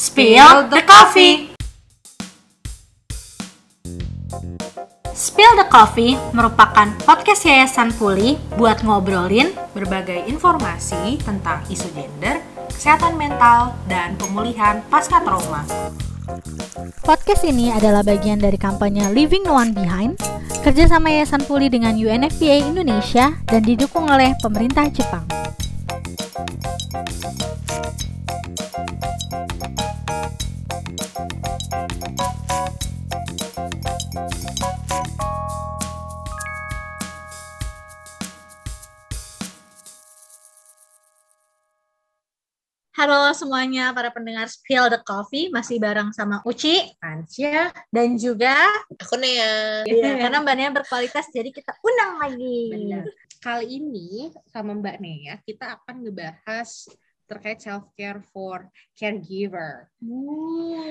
Spill 0.00 0.72
the 0.72 0.80
Coffee. 0.88 1.52
Spill 5.12 5.52
the 5.60 5.68
Coffee 5.68 6.16
merupakan 6.32 6.88
podcast 7.04 7.44
Yayasan 7.44 7.92
Puli 7.92 8.40
buat 8.56 8.80
ngobrolin 8.80 9.52
berbagai 9.76 10.24
informasi 10.24 11.20
tentang 11.20 11.60
isu 11.68 11.92
gender, 11.92 12.40
kesehatan 12.72 13.20
mental, 13.20 13.76
dan 13.92 14.16
pemulihan 14.16 14.80
pasca 14.88 15.20
trauma. 15.20 15.68
Podcast 17.04 17.44
ini 17.44 17.68
adalah 17.68 18.00
bagian 18.00 18.40
dari 18.40 18.56
kampanye 18.56 19.04
Leaving 19.12 19.44
No 19.44 19.60
One 19.60 19.76
Behind, 19.76 20.16
kerjasama 20.64 21.12
Yayasan 21.12 21.44
Puli 21.44 21.68
dengan 21.68 21.92
UNFPA 21.92 22.72
Indonesia 22.72 23.36
dan 23.44 23.68
didukung 23.68 24.08
oleh 24.08 24.32
pemerintah 24.40 24.88
Jepang. 24.88 25.39
Halo 43.00 43.32
semuanya 43.32 43.96
para 43.96 44.12
pendengar 44.12 44.44
Spill 44.44 44.92
the 44.92 45.00
Coffee 45.00 45.48
masih 45.48 45.80
bareng 45.80 46.12
sama 46.12 46.44
Uci, 46.44 46.84
Ancia, 47.00 47.72
dan 47.88 48.12
juga 48.20 48.52
Aku 49.00 49.16
Nea. 49.16 49.88
ya, 49.88 50.20
karena 50.20 50.44
Mbak 50.44 50.54
Nia 50.60 50.68
berkualitas 50.68 51.32
jadi 51.32 51.48
kita 51.48 51.80
undang 51.80 52.20
lagi. 52.20 52.60
Benar. 52.68 53.08
Kali 53.40 53.80
ini 53.80 54.28
sama 54.52 54.76
Mbak 54.76 55.00
Nea 55.00 55.40
kita 55.40 55.80
akan 55.80 56.04
ngebahas 56.04 56.92
terkait 57.24 57.64
self 57.64 57.88
care 57.96 58.20
for 58.36 58.68
caregiver. 58.92 59.88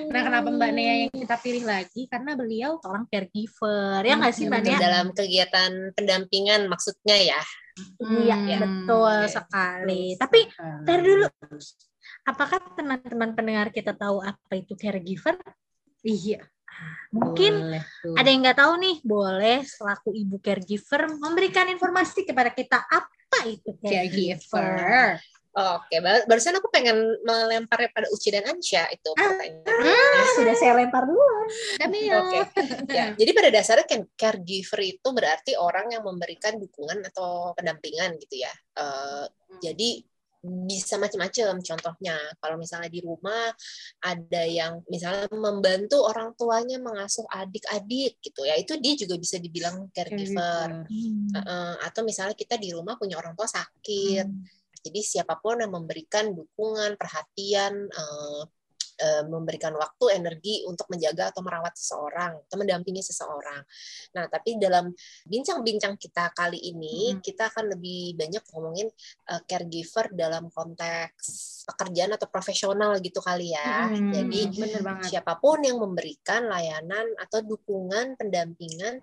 Nah, 0.09 0.21
kenapa 0.25 0.49
Mbak 0.49 0.71
Nea 0.73 0.93
yang 1.05 1.13
kita 1.13 1.37
pilih 1.37 1.61
lagi? 1.61 2.09
Karena 2.09 2.33
beliau 2.33 2.81
seorang 2.81 3.05
caregiver 3.05 4.01
ya 4.01 4.17
nggak 4.17 4.33
sih 4.33 4.49
Mbak 4.49 4.61
Nia? 4.65 4.77
Dalam 4.81 5.05
kegiatan 5.13 5.93
pendampingan 5.93 6.73
maksudnya 6.73 7.37
ya. 7.37 7.41
Iya 8.01 8.35
Hmm, 8.35 8.59
betul 8.59 9.19
oke. 9.23 9.31
sekali. 9.31 10.03
Tapi 10.19 10.39
ntar 10.83 10.99
dulu, 10.99 11.25
apakah 12.25 12.59
teman-teman 12.75 13.31
pendengar 13.33 13.67
kita 13.73 13.93
tahu 13.95 14.21
apa 14.23 14.53
itu 14.55 14.73
caregiver? 14.75 15.35
iya, 16.03 16.39
Mungkin 17.09 17.53
boleh 17.59 17.83
tuh. 18.05 18.15
ada 18.15 18.27
yang 18.29 18.41
nggak 18.45 18.59
tahu 18.61 18.73
nih, 18.79 18.95
boleh 19.01 19.57
selaku 19.65 20.09
ibu 20.13 20.37
caregiver 20.39 21.09
memberikan 21.17 21.67
informasi 21.67 22.23
kepada 22.23 22.53
kita 22.53 22.79
apa 22.85 23.39
itu 23.49 23.73
caregiver. 23.81 24.39
caregiver. 24.39 25.19
Oke, 25.49 25.97
bar- 25.99 26.23
barusan 26.29 26.55
aku 26.61 26.69
pengen 26.69 26.93
melemparnya 27.25 27.89
pada 27.89 28.05
Uci 28.13 28.29
dan 28.29 28.45
Ansya 28.47 28.85
itu 28.93 29.09
pertanyaan. 29.17 29.65
Ah, 29.65 30.27
sudah 30.37 30.55
saya 30.55 30.77
lempar 30.77 31.09
dulu. 31.09 31.19
Oke. 31.81 32.39
Ya, 32.93 33.17
jadi 33.17 33.31
pada 33.33 33.49
dasarnya 33.49 33.85
kan 33.89 34.01
caregiver 34.13 34.79
itu 34.85 35.07
berarti 35.09 35.57
orang 35.57 35.89
yang 35.89 36.05
memberikan 36.05 36.55
dukungan 36.61 37.01
atau 37.11 37.57
pendampingan 37.57 38.21
gitu 38.21 38.45
ya. 38.45 38.53
Eh, 38.77 39.25
jadi 39.65 40.05
bisa 40.43 40.95
macam-macam 40.95 41.59
contohnya 41.59 42.15
kalau 42.39 42.55
misalnya 42.55 42.87
di 42.87 43.03
rumah 43.03 43.51
ada 43.99 44.43
yang 44.47 44.79
misalnya 44.87 45.27
membantu 45.35 45.99
orang 46.07 46.31
tuanya 46.39 46.79
mengasuh 46.79 47.27
adik-adik 47.27 48.23
gitu 48.23 48.47
ya. 48.47 48.55
Itu 48.55 48.79
dia 48.79 48.95
juga 48.95 49.19
bisa 49.19 49.35
dibilang 49.35 49.91
caregiver. 49.91 50.87
Heeh, 51.35 51.73
atau 51.83 52.01
misalnya 52.07 52.35
kita 52.39 52.55
di 52.55 52.71
rumah 52.71 52.95
punya 52.95 53.19
orang 53.19 53.35
tua 53.35 53.47
sakit. 53.47 54.27
Hmm. 54.27 54.43
jadi 54.79 55.03
siapa 55.03 55.35
pun 55.43 55.59
yang 55.59 55.75
memberikan 55.75 56.31
dukungan, 56.31 56.95
perhatian, 56.95 57.91
eh, 57.91 58.41
memberikan 59.25 59.71
waktu, 59.75 60.19
energi 60.19 60.63
untuk 60.67 60.87
menjaga 60.91 61.31
atau 61.31 61.39
merawat 61.41 61.71
seseorang, 61.73 62.35
atau 62.45 62.55
mendampingi 62.59 62.99
seseorang. 62.99 63.63
Nah, 64.15 64.25
tapi 64.27 64.59
dalam 64.59 64.91
bincang-bincang 65.23 65.95
kita 65.95 66.31
kali 66.35 66.59
ini, 66.59 67.15
Hmm. 67.15 67.23
kita 67.23 67.47
akan 67.47 67.71
lebih 67.77 68.19
banyak 68.19 68.43
ngomongin 68.51 68.87
eh, 69.29 69.41
caregiver 69.47 70.11
dalam 70.11 70.51
konteks 70.51 71.25
pekerjaan 71.69 72.17
atau 72.17 72.27
profesional 72.27 72.97
gitu 72.99 73.21
kali 73.21 73.53
ya. 73.53 73.87
Hmm, 73.87 74.11
Jadi 74.11 74.39
bener 74.57 74.81
banget. 74.81 75.15
siapa 75.15 75.37
pun 75.39 75.61
yang 75.63 75.77
memberikan 75.79 76.49
layanan 76.49 77.05
atau 77.21 77.39
dukungan 77.45 78.17
pendampingan 78.19 78.99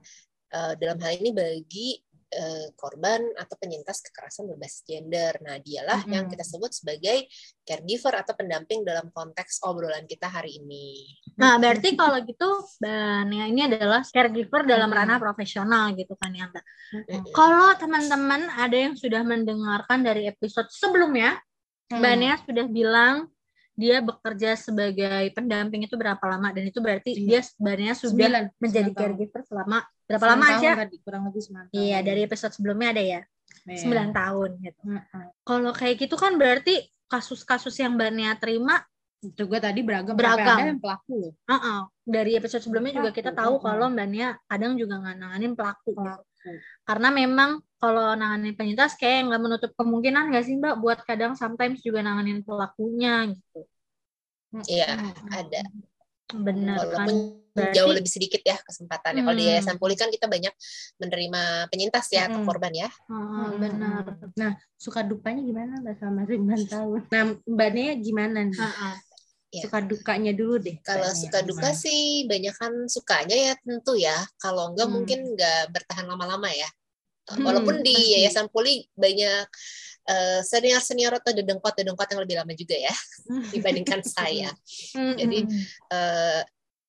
eh, 0.47 0.73
dalam 0.79 0.99
hal 1.03 1.13
ini 1.19 1.31
bagi 1.35 1.99
eh, 2.31 2.69
korban 2.75 3.23
atau 3.39 3.55
penyintas 3.59 4.03
kekerasan 4.03 4.51
berbasis 4.51 4.83
gender. 4.83 5.39
Nah, 5.43 5.63
dialah 5.63 6.03
Mm-mm. 6.03 6.15
yang 6.15 6.25
kita 6.27 6.43
sebut 6.43 6.75
sebagai 6.75 7.31
caregiver 7.63 8.19
atau 8.19 8.35
pendamping 8.35 8.83
dalam 8.83 9.11
konteks 9.15 9.63
obrolan 9.67 10.07
kita 10.11 10.27
hari 10.27 10.59
ini. 10.59 11.07
Nah, 11.39 11.61
berarti 11.61 11.95
kalau 11.95 12.19
gitu, 12.25 12.49
Mbak 12.83 13.21
Nia 13.31 13.45
ini 13.47 13.61
adalah 13.69 14.03
caregiver 14.03 14.67
dalam 14.67 14.89
Hmm. 14.91 14.99
ranah 15.03 15.19
profesional 15.23 15.93
gitu 15.95 16.15
kan 16.17 16.33
ya, 16.35 16.49
Mbak. 16.49 16.65
Mm-mm. 16.95 17.23
Kalau 17.31 17.75
teman-teman 17.79 18.51
ada 18.51 18.77
yang 18.77 18.95
sudah 18.99 19.23
mendengarkan 19.23 20.03
dari 20.03 20.27
episode 20.27 20.71
sebelumnya, 20.73 21.39
Hmm. 21.87 22.03
Nia 22.03 22.35
sudah 22.43 22.67
bilang 22.67 23.31
dia 23.77 24.01
bekerja 24.01 24.57
sebagai 24.57 25.05
pendamping 25.31 25.85
itu 25.85 25.95
berapa 25.95 26.21
lama 26.25 26.49
dan 26.51 26.65
itu 26.65 26.81
berarti 26.81 27.13
Iya. 27.13 27.23
dia 27.23 27.41
sebenarnya 27.45 27.93
sudah 27.93 28.11
Sembilan, 28.17 28.45
menjadi 28.57 28.73
sembilan 28.83 28.97
tahun. 28.97 29.05
caregiver 29.05 29.41
selama 29.45 29.79
berapa 30.07 30.25
lama 30.27 30.47
aja? 30.51 30.71
tadi, 30.81 30.97
kurang 31.05 31.23
lebih 31.29 31.43
sembilan 31.45 31.65
tahun. 31.69 31.77
Iya, 31.79 31.99
dari 32.01 32.21
episode 32.25 32.53
sebelumnya 32.53 32.89
ada 32.91 33.03
ya, 33.05 33.21
Iya. 33.67 33.79
9 33.83 34.11
tahun 34.11 34.51
gitu. 34.59 34.81
Mm-mm. 34.83 35.25
Kalau 35.43 35.71
kayak 35.71 35.95
gitu 35.99 36.17
kan 36.17 36.33
berarti 36.35 36.75
kasus-kasus 37.07 37.75
yang 37.77 37.95
Mbak 37.95 38.11
Nia 38.11 38.33
terima 38.35 38.81
juga 39.27 39.59
tadi 39.61 39.81
beragam, 39.83 40.15
Beragam. 40.15 40.57
Ada 40.57 40.71
yang 40.71 40.79
pelaku 40.79 41.13
loh. 41.19 41.33
uh-uh. 41.45 41.81
dari 42.03 42.33
episode 42.35 42.63
sebelumnya 42.63 42.95
juga 42.95 43.11
kita 43.11 43.31
tahu 43.31 43.59
Pelaku, 43.59 43.67
kalau. 43.67 43.87
Mbak 43.91 44.07
Nia 44.07 44.29
kadang 44.47 44.73
juga 44.75 44.95
nggak 44.97 45.17
nanganin 45.17 45.53
pelaku. 45.53 45.91
gitu. 45.91 46.01
Pelaku. 46.01 46.51
Karena 46.83 47.09
memang 47.11 47.51
kalau 47.77 48.17
nanganin 48.17 48.57
penyintas 48.57 48.97
kayak 48.97 49.29
nggak 49.29 49.43
menutup 49.43 49.71
kemungkinan 49.77 50.33
nggak 50.33 50.45
sih 50.45 50.57
Mbak 50.57 50.75
buat 50.81 50.99
kadang 51.05 51.37
sometimes 51.37 51.81
juga 51.81 52.01
nanganin 52.01 52.41
pelakunya 52.41 53.29
gitu. 53.31 53.61
Iya, 54.65 54.97
Mm-mm. 54.97 55.29
ada. 55.29 55.61
Bener 56.33 56.79
kan? 56.91 57.07
Walaupun 57.07 57.17
Berarti- 57.57 57.73
jauh 57.73 57.89
lebih 57.89 58.13
sedikit 58.13 58.43
ya 58.45 58.57
kesempatannya. 58.61 59.25
Kalau 59.25 59.33
di 59.33 59.45
Hmm. 59.45 59.53
Yayasan 59.57 59.77
Puli 59.77 59.97
kan 59.97 60.13
kita 60.13 60.29
banyak 60.29 60.53
menerima 61.01 61.43
penyintas 61.73 62.05
ya 62.13 62.29
atau 62.29 62.41
Mm-mm. 62.41 62.49
korban 62.49 62.73
ya. 62.73 62.89
Heeh, 62.89 63.17
Mm-mm. 63.17 63.61
benar. 63.61 64.05
Nah, 64.37 64.53
suka 64.77 65.01
dukanya 65.01 65.41
gimana 65.41 65.81
Mbak 65.81 65.97
sama 65.97 66.29
9 66.29 66.63
tahun? 66.67 67.01
Nah, 67.13 67.23
Mbak 67.45 67.69
Nia 67.73 67.93
gimana 67.97 68.39
nih? 68.45 68.61
Heeh. 68.61 68.95
Iya. 69.57 69.63
Suka 69.69 69.79
dukanya 69.81 70.33
dulu 70.37 70.61
deh. 70.61 70.77
Kalau 70.83 71.09
suka 71.13 71.41
duka 71.41 71.71
gimana? 71.71 71.81
sih 71.81 72.01
banyak 72.29 72.55
kan 72.57 72.73
sukanya 72.89 73.37
ya 73.37 73.53
tentu 73.57 73.95
ya. 73.97 74.19
Kalau 74.37 74.75
enggak 74.75 74.89
Hmm. 74.89 74.95
mungkin 75.01 75.19
enggak 75.33 75.73
bertahan 75.73 76.05
lama-lama 76.05 76.51
ya. 76.51 76.69
Hmm, 77.27 77.43
Walaupun 77.43 77.83
di 77.83 77.91
pasti. 77.91 78.13
Yayasan 78.15 78.47
Puli 78.55 78.87
banyak 78.95 79.47
senior 80.47 80.79
senior 80.79 81.11
atau 81.19 81.35
dedengkot 81.35 81.75
dedengkot 81.75 82.07
yang 82.07 82.23
lebih 82.23 82.39
lama 82.39 82.55
juga 82.55 82.79
ya 82.79 82.95
dibandingkan 83.55 84.07
saya. 84.07 84.55
Jadi 84.95 85.43
eh, 85.91 86.43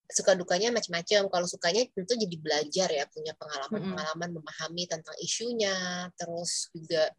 suka 0.06 0.38
dukanya 0.38 0.70
macam-macam. 0.70 1.26
Kalau 1.26 1.46
sukanya 1.50 1.82
tentu 1.90 2.14
jadi 2.14 2.36
belajar 2.38 2.88
ya, 2.94 3.04
punya 3.10 3.34
pengalaman-pengalaman 3.34 4.38
memahami 4.38 4.86
tentang 4.86 5.18
isunya, 5.18 6.06
terus 6.14 6.70
juga 6.70 7.10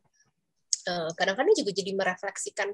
kadang-kadang 0.90 1.54
juga 1.54 1.72
jadi 1.76 1.92
merefleksikan 1.94 2.70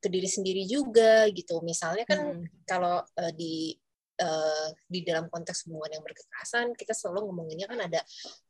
ke 0.00 0.08
diri 0.08 0.24
sendiri 0.24 0.64
juga 0.64 1.26
gitu. 1.34 1.60
Misalnya 1.60 2.06
kan 2.08 2.38
Mm. 2.38 2.46
kalau 2.64 3.02
eh, 3.18 3.32
di 3.34 3.74
eh, 4.18 4.68
di 4.86 5.00
dalam 5.06 5.30
konteks 5.30 5.66
hubungan 5.66 5.98
yang 5.98 6.04
berkekerasan 6.04 6.74
kita 6.74 6.92
selalu 6.92 7.30
ngomonginnya 7.30 7.66
kan 7.70 7.80
ada 7.82 8.00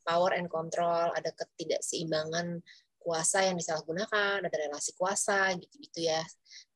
power 0.03 0.34
and 0.34 0.49
control, 0.49 1.12
ada 1.12 1.31
ketidakseimbangan 1.33 2.61
kuasa 2.99 3.49
yang 3.49 3.56
disalahgunakan, 3.56 4.45
ada 4.45 4.56
relasi 4.56 4.93
kuasa 4.99 5.55
gitu-gitu 5.56 6.09
ya. 6.09 6.21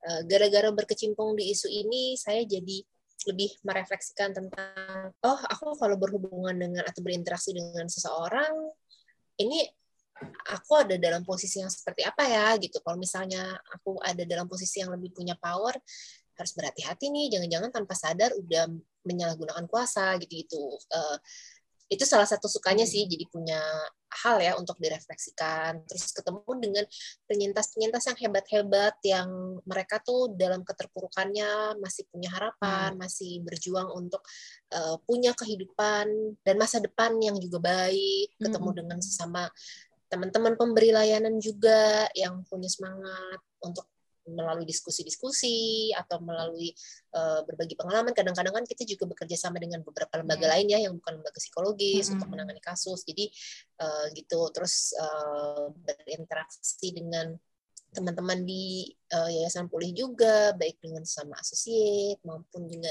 Eh, 0.06 0.20
Gara-gara 0.28 0.70
berkecimpung 0.72 1.36
di 1.36 1.53
isu 1.53 1.69
ini, 1.69 2.16
saya 2.16 2.44
jadi 2.47 2.80
lebih 3.22 3.50
merefleksikan 3.62 4.34
tentang, 4.34 5.15
oh 5.22 5.41
aku 5.47 5.78
kalau 5.78 5.94
berhubungan 5.94 6.59
dengan 6.59 6.83
atau 6.83 7.00
berinteraksi 7.06 7.54
dengan 7.54 7.86
seseorang, 7.86 8.50
ini 9.39 9.62
aku 10.50 10.72
ada 10.78 10.98
dalam 10.98 11.22
posisi 11.27 11.62
yang 11.62 11.71
seperti 11.71 12.03
apa 12.06 12.22
ya 12.27 12.54
gitu. 12.59 12.78
Kalau 12.83 12.98
misalnya 12.98 13.59
aku 13.74 13.98
ada 14.03 14.22
dalam 14.27 14.47
posisi 14.47 14.83
yang 14.83 14.91
lebih 14.94 15.15
punya 15.15 15.34
power, 15.39 15.74
harus 16.42 16.53
berhati-hati 16.59 17.09
nih, 17.15 17.30
jangan-jangan 17.39 17.71
tanpa 17.71 17.94
sadar 17.94 18.34
udah 18.34 18.66
menyalahgunakan 19.06 19.65
kuasa 19.71 20.18
gitu-gitu. 20.18 20.77
Eh, 20.91 21.18
itu 21.92 22.09
salah 22.09 22.24
satu 22.24 22.48
sukanya 22.48 22.89
sih, 22.89 23.04
jadi 23.04 23.28
punya 23.28 23.60
hal 24.24 24.41
ya 24.41 24.56
untuk 24.56 24.80
direfleksikan. 24.80 25.84
Terus 25.84 26.09
ketemu 26.16 26.53
dengan 26.56 26.84
penyintas-penyintas 27.28 28.09
yang 28.09 28.18
hebat-hebat, 28.24 28.97
yang 29.04 29.28
mereka 29.68 30.00
tuh 30.00 30.33
dalam 30.33 30.65
keterpurukannya 30.65 31.77
masih 31.84 32.09
punya 32.09 32.33
harapan, 32.33 32.97
masih 32.97 33.44
berjuang 33.44 33.92
untuk 33.92 34.24
eh, 34.72 34.97
punya 35.04 35.36
kehidupan 35.36 36.36
dan 36.41 36.54
masa 36.56 36.80
depan 36.80 37.12
yang 37.21 37.36
juga 37.36 37.60
baik. 37.60 38.41
Ketemu 38.41 38.68
Mm-mm. 38.72 38.80
dengan 38.80 38.98
sesama 39.04 39.53
teman-teman 40.12 40.60
pemberi 40.60 40.92
layanan 40.92 41.41
juga 41.41 42.04
yang 42.12 42.44
punya 42.44 42.68
semangat 42.68 43.41
untuk 43.65 43.89
melalui 44.28 44.66
diskusi-diskusi 44.69 45.91
atau 45.98 46.22
melalui 46.22 46.71
uh, 47.15 47.42
berbagi 47.42 47.74
pengalaman. 47.74 48.15
Kadang-kadang 48.15 48.63
kan 48.63 48.65
kita 48.66 48.86
juga 48.86 49.10
bekerja 49.10 49.34
sama 49.34 49.59
dengan 49.59 49.83
beberapa 49.83 50.22
lembaga 50.22 50.47
hmm. 50.47 50.53
lain 50.54 50.66
ya 50.71 50.78
yang 50.86 50.95
bukan 50.98 51.19
lembaga 51.19 51.39
psikologis 51.39 52.07
hmm. 52.09 52.15
untuk 52.19 52.28
menangani 52.30 52.63
kasus. 52.63 53.03
Jadi 53.03 53.30
uh, 53.83 54.07
gitu 54.15 54.41
terus 54.54 54.95
uh, 54.98 55.71
berinteraksi 55.74 56.95
dengan 56.95 57.34
teman-teman 57.92 58.41
di 58.48 58.89
uh, 59.13 59.28
yayasan 59.28 59.69
pulih 59.69 59.92
juga 59.92 60.57
baik 60.57 60.80
dengan 60.80 61.04
sama 61.04 61.36
asosiat 61.36 62.16
maupun 62.25 62.65
juga 62.65 62.89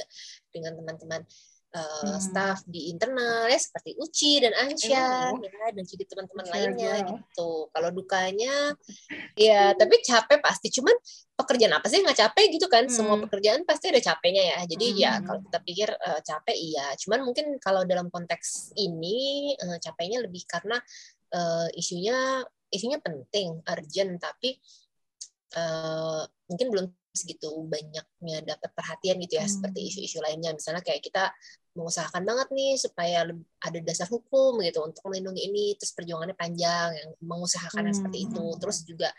dengan 0.54 0.78
teman-teman 0.78 1.26
uh, 1.72 2.04
hmm. 2.04 2.20
staff 2.20 2.64
di 2.68 2.92
internal 2.92 3.48
ya 3.48 3.60
seperti 3.60 3.96
Uci 3.96 4.44
dan 4.44 4.54
Ansya 4.56 5.32
oh. 5.32 5.40
ya 5.40 5.72
dan 5.72 5.84
juga 5.88 6.04
teman-teman 6.12 6.46
lainnya 6.52 6.92
aja. 7.00 7.08
gitu. 7.16 7.72
Kalau 7.72 7.90
dukanya 7.92 8.76
ya 9.36 9.72
tapi 9.76 10.04
capek 10.04 10.40
pasti 10.44 10.68
cuman 10.72 10.96
pekerjaan 11.36 11.74
apa 11.74 11.88
sih 11.88 12.04
nggak 12.04 12.20
capek 12.20 12.46
gitu 12.60 12.68
kan? 12.68 12.86
Hmm. 12.88 12.94
Semua 12.94 13.18
pekerjaan 13.24 13.64
pasti 13.64 13.90
ada 13.90 14.02
capeknya 14.04 14.44
ya. 14.56 14.60
Jadi 14.68 14.86
ya, 14.96 15.12
hmm. 15.18 15.24
ya 15.24 15.26
kalau 15.26 15.40
kita 15.48 15.60
pikir 15.64 15.90
uh, 15.96 16.20
capek 16.22 16.58
iya, 16.58 16.88
cuman 17.00 17.20
mungkin 17.24 17.46
kalau 17.64 17.82
dalam 17.88 18.12
konteks 18.12 18.76
ini 18.78 19.52
uh, 19.60 19.78
capeknya 19.80 20.22
lebih 20.24 20.44
karena 20.48 20.78
uh, 21.36 21.68
isunya 21.76 22.44
isunya 22.72 23.04
penting, 23.04 23.60
urgent 23.68 24.16
tapi 24.16 24.56
uh, 25.60 26.24
mungkin 26.48 26.68
belum 26.72 26.86
segitu 27.12 27.52
banyaknya 27.68 28.56
dapat 28.56 28.72
perhatian 28.72 29.20
gitu 29.20 29.36
ya 29.36 29.44
hmm. 29.44 29.52
seperti 29.52 29.80
isu-isu 29.92 30.24
lainnya 30.24 30.56
misalnya 30.56 30.80
kayak 30.80 31.04
kita 31.04 31.28
mengusahakan 31.72 32.24
banget 32.28 32.48
nih 32.52 32.74
supaya 32.76 33.24
ada 33.64 33.80
dasar 33.84 34.08
hukum 34.12 34.60
gitu 34.60 34.84
untuk 34.84 35.02
melindungi 35.08 35.48
ini 35.48 35.66
terus 35.80 35.96
perjuangannya 35.96 36.36
panjang 36.36 36.92
yang 36.92 37.10
mengusahakan 37.24 37.88
hmm. 37.88 37.96
seperti 37.96 38.28
itu 38.28 38.46
terus 38.60 38.84
juga 38.84 39.10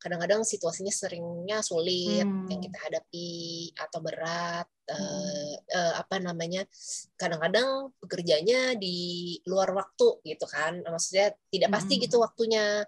kadang-kadang 0.00 0.40
situasinya 0.48 0.88
seringnya 0.88 1.60
sulit 1.60 2.24
hmm. 2.24 2.48
yang 2.48 2.60
kita 2.64 2.78
hadapi 2.88 3.30
atau 3.76 4.00
berat 4.00 4.66
hmm. 4.88 4.96
uh, 4.96 5.54
uh, 5.76 5.94
apa 6.00 6.16
namanya 6.24 6.64
kadang-kadang 7.20 7.92
pekerjanya 8.00 8.72
di 8.80 9.36
luar 9.44 9.76
waktu 9.76 10.24
gitu 10.24 10.48
kan 10.48 10.80
maksudnya 10.88 11.36
tidak 11.52 11.76
pasti 11.76 12.00
hmm. 12.00 12.02
gitu 12.08 12.16
waktunya 12.16 12.80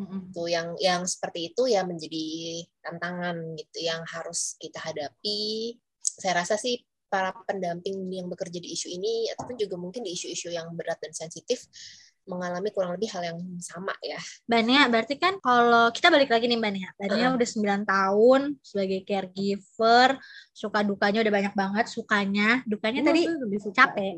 hmm. 0.00 0.32
tuh 0.32 0.48
yang 0.48 0.72
yang 0.80 1.04
seperti 1.04 1.52
itu 1.52 1.68
ya 1.68 1.84
menjadi 1.84 2.26
tantangan 2.80 3.60
gitu 3.60 3.84
yang 3.84 4.00
harus 4.08 4.56
kita 4.56 4.80
hadapi 4.80 5.76
saya 6.00 6.40
rasa 6.40 6.56
sih 6.56 6.80
para 7.14 7.30
pendamping 7.46 8.10
yang 8.10 8.26
bekerja 8.26 8.58
di 8.58 8.74
isu 8.74 8.90
ini 8.90 9.30
ataupun 9.30 9.54
juga 9.54 9.78
mungkin 9.78 10.02
di 10.02 10.18
isu-isu 10.18 10.50
yang 10.50 10.66
berat 10.74 10.98
dan 10.98 11.14
sensitif 11.14 11.62
mengalami 12.26 12.72
kurang 12.74 12.96
lebih 12.96 13.12
hal 13.14 13.22
yang 13.22 13.38
sama 13.62 13.94
ya. 14.02 14.18
Bania, 14.48 14.88
berarti 14.90 15.14
kan 15.20 15.38
kalau 15.38 15.92
kita 15.94 16.10
balik 16.10 16.32
lagi 16.32 16.50
nih 16.50 16.58
Bania, 16.58 16.90
Bania 16.98 17.30
uh. 17.30 17.36
udah 17.36 17.48
9 17.48 17.84
tahun 17.86 18.40
sebagai 18.64 19.00
caregiver, 19.06 20.18
suka 20.50 20.80
dukanya 20.82 21.22
udah 21.22 21.32
banyak 21.38 21.54
banget, 21.54 21.86
sukanya, 21.86 22.64
dukanya 22.66 23.04
oh, 23.04 23.06
tadi 23.12 23.22
capek. 23.70 24.14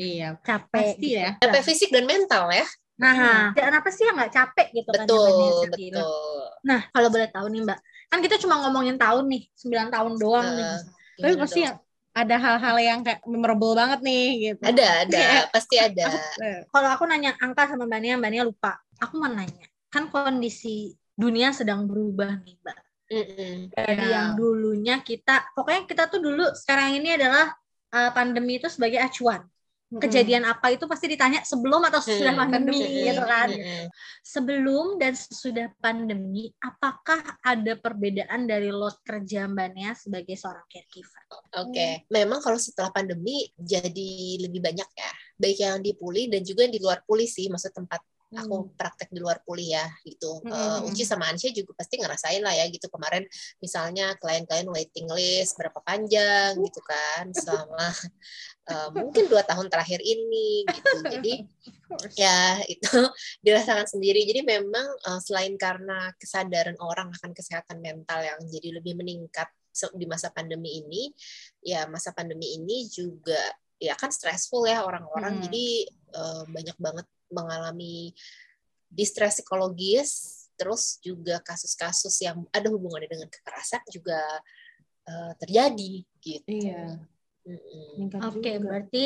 Iya, 0.00 0.40
capek 0.40 0.96
pasti 0.96 1.08
ya. 1.12 1.30
Capek 1.42 1.62
fisik 1.66 1.90
dan 1.92 2.08
mental 2.08 2.48
ya. 2.54 2.64
Nah, 3.00 3.52
dan 3.52 3.72
apa 3.76 3.88
sih 3.92 4.04
yang 4.08 4.16
nggak 4.16 4.32
capek 4.32 4.68
gitu 4.72 4.88
betul, 4.92 4.96
kan? 4.96 5.06
Betul, 5.08 5.56
betul. 5.72 6.44
Nah, 6.64 6.80
kalau 6.92 7.08
boleh 7.12 7.28
tahu 7.28 7.46
nih 7.50 7.60
Mbak, 7.66 7.78
kan 8.08 8.18
kita 8.24 8.36
cuma 8.40 8.54
ngomongin 8.64 8.96
tahun 8.96 9.24
nih, 9.26 9.42
9 9.58 9.90
tahun 9.90 10.12
doang 10.20 10.46
uh, 10.46 10.56
nih. 10.56 10.72
Tapi 11.20 11.34
pasti 11.36 11.60
yang 11.66 11.76
ada 12.10 12.36
hal-hal 12.36 12.76
yang 12.82 13.00
kayak 13.06 13.22
memorable 13.22 13.78
banget 13.78 14.00
nih 14.02 14.26
gitu. 14.50 14.62
Ada, 14.66 15.06
ada, 15.06 15.18
ya. 15.18 15.40
pasti 15.48 15.76
ada. 15.78 16.10
Kalau 16.74 16.88
aku 16.90 17.06
nanya 17.06 17.38
angka 17.38 17.70
sama 17.70 17.86
Mbak 17.86 18.00
Nia, 18.02 18.14
Mbak 18.18 18.30
Nia 18.34 18.44
lupa. 18.46 18.72
Aku 18.98 19.16
mau 19.22 19.30
nanya, 19.30 19.66
kan 19.88 20.10
kondisi 20.10 20.92
dunia 21.14 21.54
sedang 21.54 21.86
berubah 21.86 22.42
nih, 22.42 22.56
Mbak. 22.60 22.78
Mm-hmm. 23.10 23.54
Dari 23.74 23.94
yeah. 24.06 24.10
yang 24.10 24.28
dulunya 24.38 24.96
kita, 25.02 25.54
pokoknya 25.54 25.82
kita 25.86 26.06
tuh 26.10 26.22
dulu 26.22 26.46
sekarang 26.54 26.98
ini 26.98 27.18
adalah 27.18 27.50
uh, 27.94 28.10
pandemi 28.14 28.58
itu 28.62 28.70
sebagai 28.70 29.02
acuan 29.02 29.42
kejadian 29.98 30.46
apa 30.46 30.70
itu 30.70 30.86
pasti 30.86 31.10
ditanya 31.10 31.42
sebelum 31.42 31.82
atau 31.90 31.98
sesudah 31.98 32.38
pandemi 32.38 32.78
gitu 33.02 33.22
kan. 33.26 33.50
Sebelum 34.22 35.02
dan 35.02 35.18
sesudah 35.18 35.66
pandemi, 35.82 36.46
apakah 36.62 37.18
ada 37.42 37.74
perbedaan 37.74 38.46
dari 38.46 38.70
load 38.70 39.02
kerja 39.02 39.50
Mbak 39.50 39.68
Nia 39.74 39.92
sebagai 39.98 40.38
seorang 40.38 40.62
caregiver? 40.70 41.22
Oke, 41.58 41.74
okay. 41.74 41.92
memang 42.06 42.38
kalau 42.38 42.60
setelah 42.62 42.94
pandemi 42.94 43.50
jadi 43.58 44.38
lebih 44.46 44.62
banyak 44.62 44.86
ya, 44.94 45.10
baik 45.34 45.58
yang 45.58 45.82
di 45.82 45.90
puli 45.98 46.30
dan 46.30 46.46
juga 46.46 46.70
yang 46.70 46.74
di 46.78 46.82
luar 46.82 47.02
puli 47.02 47.26
sih, 47.26 47.50
maksud 47.50 47.74
tempat 47.74 47.98
aku 48.30 48.56
hmm. 48.62 48.78
praktek 48.78 49.10
di 49.10 49.18
luar 49.18 49.42
kuliah 49.42 49.90
gitu. 50.06 50.38
Hmm. 50.46 50.86
Uh, 50.86 50.88
Uci 50.90 51.02
sama 51.02 51.26
Ansya 51.26 51.50
juga 51.50 51.74
pasti 51.74 51.98
ngerasain 51.98 52.38
lah 52.42 52.54
ya 52.54 52.70
gitu 52.70 52.86
kemarin 52.86 53.26
misalnya 53.58 54.14
klien-klien 54.22 54.70
waiting 54.70 55.10
list 55.10 55.58
berapa 55.58 55.82
panjang 55.82 56.54
gitu 56.62 56.80
kan 56.86 57.34
selama 57.34 57.90
uh, 58.70 58.88
mungkin 58.94 59.26
dua 59.26 59.42
tahun 59.42 59.66
terakhir 59.66 59.98
ini 59.98 60.62
gitu. 60.62 60.96
Jadi 61.10 61.34
ya 62.22 62.62
itu 62.70 62.86
dirasakan 63.44 63.90
sendiri. 63.90 64.22
Jadi 64.22 64.46
memang 64.46 64.86
uh, 65.10 65.18
selain 65.18 65.58
karena 65.58 66.14
kesadaran 66.14 66.78
orang 66.78 67.10
akan 67.10 67.34
kesehatan 67.34 67.82
mental 67.82 68.22
yang 68.22 68.38
jadi 68.46 68.78
lebih 68.78 68.94
meningkat 68.94 69.50
di 69.94 70.02
masa 70.02 70.34
pandemi 70.34 70.82
ini, 70.82 71.14
ya 71.62 71.86
masa 71.86 72.10
pandemi 72.10 72.58
ini 72.58 72.90
juga 72.90 73.38
ya 73.80 73.94
kan 73.96 74.10
stressful 74.12 74.66
ya 74.66 74.86
orang-orang. 74.86 75.40
Hmm. 75.40 75.42
Jadi 75.46 75.88
uh, 76.14 76.42
banyak 76.46 76.76
banget 76.78 77.06
mengalami 77.30 78.12
distress 78.90 79.40
psikologis, 79.40 80.10
terus 80.58 80.98
juga 81.00 81.40
kasus-kasus 81.40 82.14
yang 82.20 82.44
ada 82.52 82.68
hubungannya 82.68 83.08
dengan 83.08 83.28
kekerasan 83.30 83.80
juga 83.88 84.20
uh, 85.08 85.32
terjadi 85.40 86.04
gitu. 86.20 86.46
Iya. 86.46 87.00
Oke, 88.20 88.44
okay, 88.44 88.56
berarti 88.60 89.02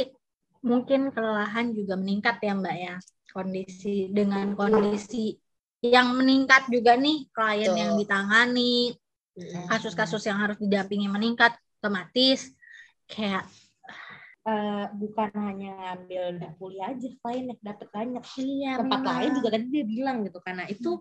mungkin 0.65 1.13
kelelahan 1.13 1.77
juga 1.77 1.95
meningkat 1.95 2.41
ya 2.41 2.53
Mbak 2.57 2.77
ya 2.81 2.97
kondisi 3.31 4.09
dengan 4.11 4.57
kondisi 4.57 5.37
yang 5.85 6.17
meningkat 6.17 6.65
juga 6.73 6.97
nih 6.97 7.29
klien 7.29 7.69
Tuh. 7.69 7.77
yang 7.77 7.93
ditangani 8.01 8.97
kasus-kasus 9.69 10.25
yang 10.25 10.41
harus 10.41 10.57
didampingi 10.57 11.11
meningkat 11.11 11.53
otomatis 11.83 12.55
kayak 13.05 13.45
uh, 14.45 14.87
bukan 14.95 15.31
hanya 15.35 15.73
ngambil 15.75 16.23
kuliah 16.61 16.93
aja 16.93 17.09
lain 17.09 17.45
dapat 17.61 17.89
banyak 17.91 18.25
iya, 18.41 18.79
tempat 18.79 19.01
memang. 19.01 19.15
lain 19.17 19.31
juga 19.41 19.49
tadi 19.57 19.67
dia 19.73 19.85
bilang 19.85 20.17
gitu 20.25 20.39
karena 20.45 20.65
itu 20.69 21.01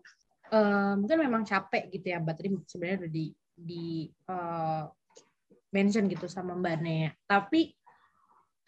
uh, 0.51 0.93
mungkin 0.97 1.17
memang 1.19 1.43
capek 1.43 1.91
gitu 1.91 2.05
ya 2.11 2.17
mbak 2.23 2.35
tadi 2.39 2.49
sebenarnya 2.67 2.97
udah 3.05 3.11
di 3.11 3.25
di 3.53 3.85
uh, 4.27 4.83
mention 5.73 6.05
gitu 6.05 6.29
sama 6.29 6.53
mbak 6.53 6.79
Nea. 6.81 7.09
Tapi 7.25 7.73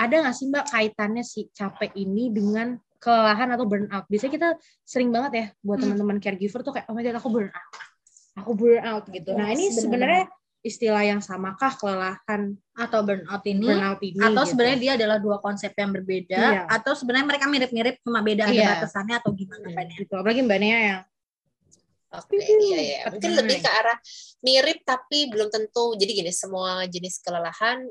ada 0.01 0.15
nggak 0.25 0.35
sih 0.35 0.47
mbak 0.49 0.65
kaitannya 0.69 1.23
si 1.23 1.47
capek 1.53 1.93
ini 1.95 2.33
dengan 2.33 2.75
kelelahan 2.97 3.53
atau 3.53 3.65
burnout? 3.69 4.05
Biasanya 4.09 4.33
kita 4.33 4.49
sering 4.81 5.13
banget 5.13 5.31
ya 5.31 5.45
buat 5.61 5.77
hmm. 5.79 5.83
teman-teman 5.85 6.17
caregiver 6.17 6.61
tuh 6.65 6.73
kayak 6.73 6.89
oh 6.89 6.93
my 6.97 7.05
god 7.05 7.17
aku 7.21 7.29
burnout. 7.29 7.73
Aku 8.35 8.51
burnout 8.57 9.05
gitu. 9.13 9.31
Yes, 9.31 9.39
nah 9.39 9.47
ini 9.53 9.65
sebenarnya 9.71 10.23
istilah 10.65 11.05
yang 11.05 11.21
samakah 11.21 11.77
kelelahan 11.77 12.57
atau 12.73 13.05
burnout 13.05 13.45
ini, 13.45 13.69
burnout 13.69 14.01
ini 14.01 14.17
atau 14.17 14.41
gitu. 14.41 14.49
sebenarnya 14.49 14.79
dia 14.81 14.91
adalah 14.97 15.17
dua 15.21 15.37
konsep 15.37 15.69
yang 15.77 15.93
berbeda 15.93 16.41
iya. 16.41 16.61
atau 16.65 16.97
sebenarnya 16.97 17.29
mereka 17.29 17.45
mirip-mirip 17.45 18.01
cuma 18.01 18.25
beda 18.25 18.49
iya. 18.49 18.73
ada 18.73 18.81
batasannya 18.81 19.15
atau 19.21 19.31
gimana 19.37 19.69
hmm, 19.69 19.93
gitu 20.01 20.13
apalagi 20.17 20.41
mbak 20.41 20.59
Nia 20.59 20.79
yang 20.81 21.01
Oke, 22.15 22.39
okay, 22.39 22.47
iya, 22.47 22.79
iya. 22.79 22.99
Mungkin 23.11 23.31
lebih 23.43 23.59
ke 23.59 23.67
arah 23.67 23.99
mirip 24.39 24.87
tapi 24.87 25.27
belum 25.27 25.51
tentu. 25.51 25.99
Jadi 25.99 26.23
gini, 26.23 26.31
semua 26.31 26.87
jenis 26.87 27.19
kelelahan, 27.19 27.83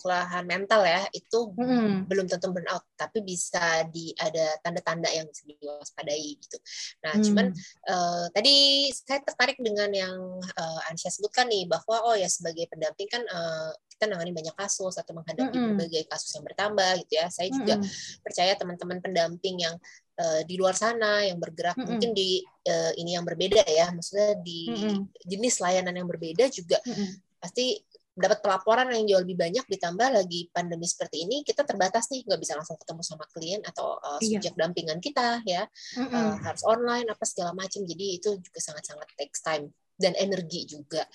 kelelahan 0.00 0.44
mental 0.46 0.82
ya, 0.82 1.02
itu 1.14 1.52
hmm. 1.54 2.06
belum 2.10 2.26
tentu 2.26 2.50
burnout, 2.50 2.84
tapi 2.98 3.22
bisa 3.22 3.86
di 3.90 4.10
ada 4.18 4.58
tanda-tanda 4.62 5.08
yang 5.10 5.26
bisa 5.30 5.42
diwaspadai 5.46 6.28
gitu. 6.38 6.58
Nah, 7.06 7.12
hmm. 7.14 7.24
cuman 7.26 7.46
uh, 7.88 8.26
tadi 8.34 8.88
saya 8.94 9.22
tertarik 9.22 9.58
dengan 9.58 9.90
yang 9.94 10.16
uh, 10.42 10.80
Ansya 10.90 11.10
sebutkan 11.10 11.46
nih 11.48 11.66
bahwa 11.70 12.02
oh 12.06 12.16
ya 12.18 12.26
sebagai 12.26 12.66
pendamping 12.70 13.08
kan 13.10 13.22
uh, 13.26 13.70
kita 14.02 14.10
nangani 14.10 14.34
banyak 14.34 14.56
kasus 14.58 14.98
atau 14.98 15.14
menghadapi 15.14 15.54
mm 15.54 15.54
-hmm. 15.54 15.68
berbagai 15.78 16.02
kasus 16.10 16.34
yang 16.34 16.42
bertambah 16.42 16.90
gitu 17.06 17.12
ya. 17.22 17.26
Saya 17.30 17.48
juga 17.54 17.78
mm 17.78 17.86
-hmm. 17.86 18.22
percaya 18.26 18.52
teman-teman 18.58 18.98
pendamping 18.98 19.62
yang 19.62 19.78
uh, 20.18 20.40
di 20.42 20.58
luar 20.58 20.74
sana 20.74 21.22
yang 21.22 21.38
bergerak 21.38 21.78
mm 21.78 21.86
-hmm. 21.86 21.90
mungkin 21.94 22.10
di 22.10 22.42
uh, 22.66 22.92
ini 22.98 23.14
yang 23.14 23.22
berbeda 23.22 23.62
ya 23.62 23.94
maksudnya 23.94 24.34
di 24.42 24.60
mm 24.68 24.76
-hmm. 24.76 24.96
jenis 25.22 25.62
layanan 25.62 25.94
yang 25.94 26.08
berbeda 26.10 26.50
juga 26.50 26.82
mm 26.82 26.92
-hmm. 26.92 27.08
pasti 27.38 27.78
dapat 28.12 28.44
pelaporan 28.44 28.92
yang 28.92 29.04
jauh 29.08 29.22
lebih 29.24 29.40
banyak 29.40 29.64
ditambah 29.64 30.08
lagi 30.12 30.52
pandemi 30.52 30.84
seperti 30.84 31.24
ini 31.24 31.40
kita 31.40 31.64
terbatas 31.64 32.12
nih 32.12 32.28
nggak 32.28 32.40
bisa 32.44 32.52
langsung 32.60 32.76
ketemu 32.76 33.00
sama 33.00 33.24
klien 33.32 33.60
atau 33.64 33.96
uh, 33.96 34.20
subjek 34.20 34.52
iya. 34.52 34.60
dampingan 34.60 35.00
kita 35.00 35.40
ya 35.48 35.64
mm 35.96 36.04
-hmm. 36.04 36.12
uh, 36.12 36.34
harus 36.44 36.62
online 36.68 37.08
apa 37.08 37.24
segala 37.24 37.56
macam 37.56 37.80
jadi 37.88 38.06
itu 38.20 38.36
juga 38.36 38.60
sangat-sangat 38.60 39.08
takes 39.16 39.40
time 39.40 39.72
dan 40.02 40.18
energi 40.18 40.66
juga. 40.66 41.06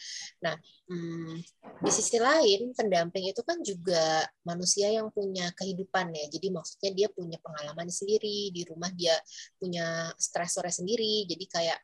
Nah, 0.48 0.56
hmm, 0.88 1.44
di 1.84 1.92
sisi 1.92 2.16
lain 2.22 2.72
pendamping 2.72 3.28
itu 3.28 3.44
kan 3.44 3.60
juga 3.60 4.24
manusia 4.48 4.88
yang 4.88 5.12
punya 5.12 5.52
kehidupan 5.58 6.16
ya. 6.16 6.26
Jadi 6.32 6.48
maksudnya 6.54 6.92
dia 6.96 7.08
punya 7.12 7.36
pengalaman 7.44 7.92
sendiri 7.92 8.54
di 8.56 8.64
rumah 8.64 8.88
dia 8.96 9.20
punya 9.60 10.08
stresornya 10.16 10.72
sendiri. 10.72 11.28
Jadi 11.28 11.46
kayak 11.52 11.80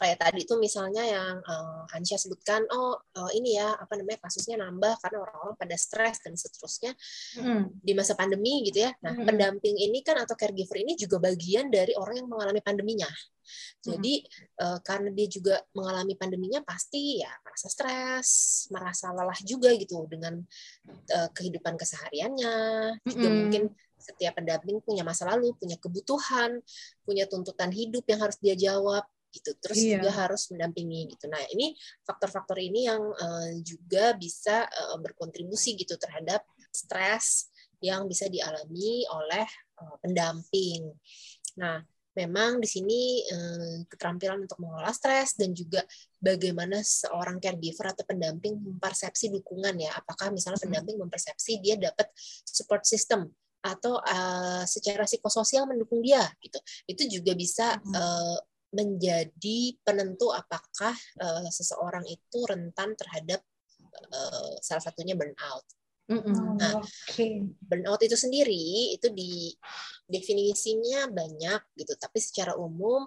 kayak 0.00 0.16
tadi 0.16 0.48
tuh 0.48 0.56
misalnya 0.56 1.04
yang 1.04 1.44
uh, 1.44 1.84
Hansya 1.92 2.16
sebutkan 2.16 2.64
oh 2.72 2.96
uh, 2.96 3.30
ini 3.36 3.60
ya 3.60 3.76
apa 3.76 4.00
namanya 4.00 4.24
kasusnya 4.24 4.56
nambah 4.56 4.96
karena 5.04 5.18
orang-orang 5.28 5.54
pada 5.60 5.76
stres 5.76 6.24
dan 6.24 6.32
seterusnya 6.40 6.96
mm. 7.36 7.84
di 7.84 7.92
masa 7.92 8.16
pandemi 8.16 8.64
gitu 8.64 8.88
ya 8.88 8.90
nah 9.04 9.12
mm. 9.12 9.28
pendamping 9.28 9.76
ini 9.76 10.00
kan 10.00 10.16
atau 10.16 10.32
caregiver 10.32 10.80
ini 10.80 10.96
juga 10.96 11.20
bagian 11.20 11.68
dari 11.68 11.92
orang 11.92 12.24
yang 12.24 12.28
mengalami 12.32 12.64
pandeminya 12.64 13.12
jadi 13.80 14.14
hmm. 14.22 14.62
uh, 14.62 14.78
karena 14.84 15.10
dia 15.10 15.26
juga 15.26 15.54
mengalami 15.74 16.14
pandeminya 16.14 16.60
pasti 16.62 17.20
ya 17.22 17.32
merasa 17.42 17.66
stres, 17.72 18.30
merasa 18.70 19.10
lelah 19.10 19.40
juga 19.42 19.72
gitu 19.74 20.04
dengan 20.06 20.38
uh, 21.16 21.28
kehidupan 21.32 21.74
kesehariannya. 21.80 22.56
Juga 23.08 23.28
hmm. 23.28 23.36
mungkin 23.36 23.62
setiap 24.00 24.40
pendamping 24.40 24.80
punya 24.80 25.04
masa 25.04 25.28
lalu, 25.28 25.52
punya 25.56 25.76
kebutuhan, 25.76 26.60
punya 27.04 27.28
tuntutan 27.28 27.68
hidup 27.72 28.04
yang 28.08 28.20
harus 28.20 28.36
dia 28.40 28.56
jawab 28.56 29.04
gitu. 29.30 29.56
Terus 29.58 29.78
iya. 29.78 29.98
juga 29.98 30.10
harus 30.14 30.50
mendampingi 30.50 31.10
gitu. 31.14 31.26
Nah, 31.26 31.40
ini 31.54 31.74
faktor-faktor 32.04 32.58
ini 32.58 32.86
yang 32.86 33.02
uh, 33.02 33.50
juga 33.62 34.14
bisa 34.18 34.66
uh, 34.66 34.98
berkontribusi 34.98 35.74
gitu 35.78 35.94
terhadap 35.96 36.44
stres 36.70 37.50
yang 37.80 38.04
bisa 38.06 38.28
dialami 38.28 39.08
oleh 39.08 39.46
uh, 39.80 39.96
pendamping. 40.02 40.90
Nah, 41.58 41.80
memang 42.18 42.58
di 42.58 42.68
sini 42.68 43.22
eh, 43.22 43.86
keterampilan 43.86 44.42
untuk 44.42 44.58
mengelola 44.58 44.90
stres 44.90 45.38
dan 45.38 45.54
juga 45.54 45.80
bagaimana 46.18 46.82
seorang 46.82 47.38
caregiver 47.38 47.94
atau 47.94 48.02
pendamping 48.02 48.58
mempersepsi 48.58 49.30
dukungan 49.30 49.78
ya 49.78 49.94
apakah 49.94 50.34
misalnya 50.34 50.58
pendamping 50.58 50.98
mempersepsi 50.98 51.62
dia 51.62 51.78
dapat 51.78 52.10
support 52.42 52.82
system 52.82 53.30
atau 53.60 54.00
uh, 54.00 54.64
secara 54.64 55.04
psikososial 55.04 55.68
mendukung 55.68 56.00
dia 56.00 56.24
gitu 56.40 56.56
itu 56.88 57.20
juga 57.20 57.36
bisa 57.36 57.76
uh, 57.76 58.36
menjadi 58.70 59.58
penentu 59.82 60.30
apakah 60.30 60.94
uh, 61.18 61.48
seseorang 61.50 62.06
itu 62.06 62.38
rentan 62.46 62.94
terhadap 62.94 63.42
uh, 64.14 64.54
salah 64.62 64.82
satunya 64.82 65.18
burnout 65.18 65.66
Mm-mm. 66.10 66.58
Nah, 66.58 66.82
okay. 66.82 67.46
burnout 67.62 68.02
itu 68.02 68.18
sendiri 68.18 68.98
itu 68.98 69.14
di 69.14 69.54
definisinya 70.10 71.06
banyak 71.06 71.62
gitu, 71.78 71.94
tapi 71.94 72.18
secara 72.18 72.58
umum 72.58 73.06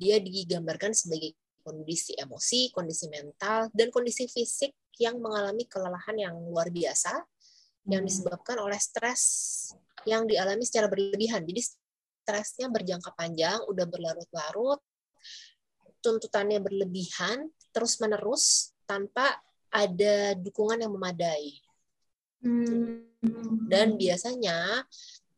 dia 0.00 0.16
digambarkan 0.16 0.96
sebagai 0.96 1.36
kondisi 1.60 2.16
emosi, 2.16 2.72
kondisi 2.72 3.12
mental, 3.12 3.68
dan 3.76 3.92
kondisi 3.92 4.24
fisik 4.32 4.72
yang 4.96 5.20
mengalami 5.20 5.68
kelelahan 5.68 6.16
yang 6.16 6.34
luar 6.40 6.72
biasa 6.72 7.20
mm. 7.20 7.92
yang 7.92 8.02
disebabkan 8.08 8.56
oleh 8.64 8.80
stres 8.80 9.22
yang 10.08 10.24
dialami 10.24 10.64
secara 10.64 10.88
berlebihan. 10.88 11.44
Jadi 11.44 11.60
stresnya 12.24 12.72
berjangka 12.72 13.12
panjang, 13.12 13.60
udah 13.68 13.84
berlarut-larut, 13.84 14.80
tuntutannya 16.00 16.62
berlebihan, 16.62 17.50
terus-menerus 17.74 18.74
tanpa 18.88 19.38
ada 19.68 20.32
dukungan 20.38 20.80
yang 20.80 20.92
memadai. 20.94 21.60
Hmm. 22.42 23.04
Dan 23.68 23.98
biasanya 23.98 24.86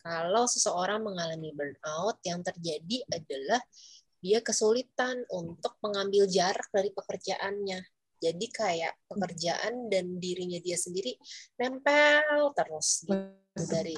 kalau 0.00 0.48
seseorang 0.48 1.04
mengalami 1.04 1.52
burnout, 1.52 2.20
yang 2.24 2.40
terjadi 2.40 3.04
adalah 3.12 3.60
dia 4.20 4.44
kesulitan 4.44 5.24
untuk 5.32 5.80
mengambil 5.80 6.28
jarak 6.28 6.68
dari 6.72 6.92
pekerjaannya. 6.92 7.80
Jadi 8.20 8.46
kayak 8.52 9.08
pekerjaan 9.08 9.88
dan 9.88 10.20
dirinya 10.20 10.60
dia 10.60 10.76
sendiri 10.76 11.16
nempel 11.56 12.52
terus 12.52 13.08
gitu 13.08 13.64
dari 13.64 13.96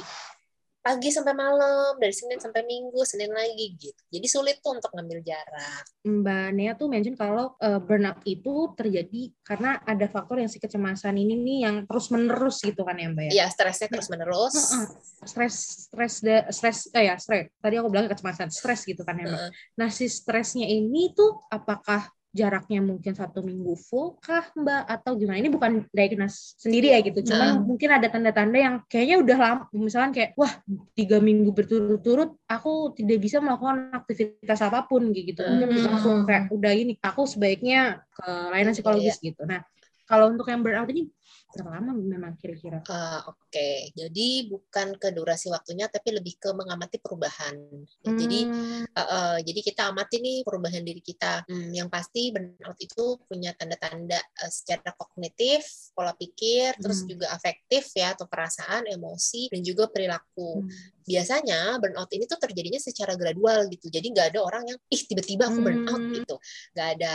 pagi 0.83 1.15
sampai 1.15 1.31
malam, 1.31 1.95
dari 2.03 2.11
Senin 2.11 2.43
sampai 2.43 2.67
Minggu, 2.67 2.99
Senin 3.07 3.31
lagi 3.31 3.79
gitu. 3.79 4.03
Jadi 4.11 4.27
sulit 4.27 4.59
tuh 4.59 4.75
untuk 4.75 4.91
ngambil 4.91 5.23
jarak. 5.23 5.87
Mbak 6.03 6.49
Nea 6.59 6.73
tuh 6.75 6.91
mention 6.91 7.15
kalau 7.15 7.55
uh, 7.63 7.79
burnout 7.79 8.19
itu 8.27 8.75
terjadi 8.75 9.31
karena 9.47 9.79
ada 9.87 10.11
faktor 10.11 10.43
yang 10.43 10.51
si 10.51 10.59
kecemasan 10.59 11.15
ini 11.15 11.39
nih 11.39 11.59
yang 11.71 11.77
terus 11.87 12.11
menerus 12.11 12.59
gitu 12.67 12.83
kan 12.83 12.99
ya 12.99 13.09
Mbak 13.15 13.25
ya? 13.31 13.33
Iya, 13.33 13.47
stresnya 13.55 13.89
terus 13.95 14.11
menerus. 14.11 14.55
Uh, 14.59 14.83
uh, 14.83 14.87
stres, 15.23 15.55
stres, 15.87 16.15
de, 16.19 16.37
stres, 16.51 16.91
eh 16.99 17.07
ya 17.07 17.15
stres. 17.15 17.55
Tadi 17.63 17.75
aku 17.79 17.87
bilang 17.87 18.11
kecemasan, 18.11 18.51
stres 18.51 18.83
gitu 18.83 19.07
kan 19.07 19.15
ya 19.23 19.31
Mbak. 19.31 19.39
Uh. 19.39 19.51
Nah 19.79 19.89
si 19.95 20.11
stresnya 20.11 20.67
ini 20.67 21.15
tuh 21.15 21.47
apakah 21.47 22.11
jaraknya 22.33 22.81
mungkin 22.81 23.13
satu 23.13 23.45
minggu 23.45 23.77
full 23.77 24.17
kah 24.25 24.49
mbak 24.57 24.89
atau 24.89 25.21
gimana 25.21 25.37
ini 25.37 25.53
bukan 25.53 25.85
diagnos 25.93 26.57
sendiri 26.57 26.97
ya 26.97 27.05
gitu 27.05 27.29
cuman 27.29 27.61
uh. 27.61 27.61
mungkin 27.61 27.93
ada 27.93 28.09
tanda-tanda 28.09 28.57
yang 28.57 28.75
kayaknya 28.89 29.17
udah 29.21 29.37
lama 29.37 29.63
misalkan 29.77 30.17
kayak 30.17 30.33
wah 30.41 30.49
tiga 30.97 31.21
minggu 31.21 31.53
berturut-turut 31.53 32.33
aku 32.49 32.97
tidak 32.97 33.21
bisa 33.21 33.37
melakukan 33.45 33.93
aktivitas 33.93 34.65
apa 34.65 34.89
pun 34.89 35.13
gitu 35.13 35.45
mungkin 35.45 35.77
uh. 35.77 35.93
langsung 35.93 36.25
kayak 36.25 36.49
udah 36.49 36.73
ini 36.73 36.97
aku 37.05 37.29
sebaiknya 37.29 38.01
ke 38.17 38.29
layanan 38.49 38.73
psikologis 38.73 39.21
yeah. 39.21 39.29
gitu 39.29 39.45
nah 39.45 39.61
kalau 40.09 40.33
untuk 40.33 40.49
yang 40.49 40.65
burnout 40.65 40.89
ini 40.89 41.13
berapa 41.53 41.71
lama 41.79 41.93
memang 41.93 42.35
kira-kira? 42.41 42.81
Uh, 42.89 43.29
Oke, 43.29 43.53
okay. 43.53 43.77
jadi 43.93 44.49
bukan 44.49 44.97
ke 44.97 45.13
durasi 45.13 45.53
waktunya, 45.53 45.87
tapi 45.87 46.17
lebih 46.17 46.41
ke 46.41 46.51
mengamati 46.57 46.97
perubahan. 46.99 47.55
Hmm. 48.03 48.17
Jadi, 48.17 48.41
uh, 48.89 49.01
uh, 49.01 49.37
jadi 49.45 49.61
kita 49.61 49.93
amati 49.93 50.19
nih 50.19 50.39
perubahan 50.43 50.81
diri 50.81 51.05
kita. 51.05 51.45
Hmm, 51.45 51.71
yang 51.71 51.93
pasti 51.93 52.33
burnout 52.33 52.79
itu 52.81 53.21
punya 53.29 53.53
tanda-tanda 53.53 54.17
uh, 54.17 54.51
secara 54.51 54.97
kognitif, 54.97 55.93
pola 55.93 56.17
pikir, 56.17 56.75
hmm. 56.77 56.83
terus 56.83 57.05
juga 57.05 57.29
afektif 57.31 57.93
ya 57.93 58.17
atau 58.17 58.25
perasaan, 58.25 58.89
emosi, 58.89 59.53
dan 59.53 59.61
juga 59.61 59.93
perilaku. 59.93 60.65
Hmm. 60.65 60.73
Biasanya 61.05 61.77
burnout 61.83 62.11
ini 62.17 62.25
tuh 62.25 62.41
terjadinya 62.41 62.81
secara 62.81 63.13
gradual 63.15 63.69
gitu. 63.69 63.93
Jadi 63.93 64.11
nggak 64.11 64.33
ada 64.33 64.41
orang 64.41 64.65
yang 64.73 64.79
ih 64.89 65.03
tiba-tiba 65.05 65.53
aku 65.53 65.61
burnout 65.61 66.01
hmm. 66.01 66.15
gitu. 66.17 66.37
Nggak 66.73 66.89
ada. 66.99 67.15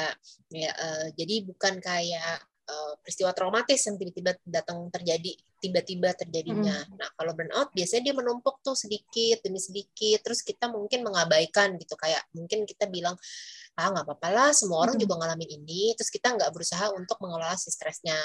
Ya, 0.54 0.72
uh, 0.78 1.08
jadi 1.18 1.36
bukan 1.44 1.82
kayak 1.82 2.46
Eh, 2.68 2.94
peristiwa 3.00 3.32
traumatis 3.32 3.80
yang 3.88 3.96
tiba-tiba 3.96 4.36
datang 4.44 4.92
terjadi 4.92 5.40
tiba-tiba 5.64 6.12
terjadinya. 6.20 6.76
Hmm. 6.76 7.00
Nah, 7.00 7.08
kalau 7.16 7.32
burnout 7.32 7.72
biasanya 7.72 8.12
dia 8.12 8.16
menumpuk 8.20 8.60
tuh 8.60 8.76
sedikit 8.76 9.40
demi 9.40 9.56
sedikit, 9.56 10.20
terus 10.20 10.44
kita 10.44 10.68
mungkin 10.68 11.00
mengabaikan 11.08 11.80
gitu 11.80 11.96
kayak 11.96 12.28
mungkin 12.36 12.68
kita 12.68 12.92
bilang 12.92 13.16
ah 13.80 13.88
nggak 13.88 14.04
apa-apa 14.04 14.28
lah, 14.36 14.50
semua 14.52 14.84
orang 14.84 15.00
hmm. 15.00 15.04
juga 15.08 15.16
ngalamin 15.16 15.64
ini, 15.64 15.96
terus 15.96 16.12
kita 16.12 16.36
nggak 16.36 16.52
berusaha 16.52 16.92
untuk 16.92 17.16
mengelola 17.24 17.56
si 17.56 17.72
stresnya 17.72 18.20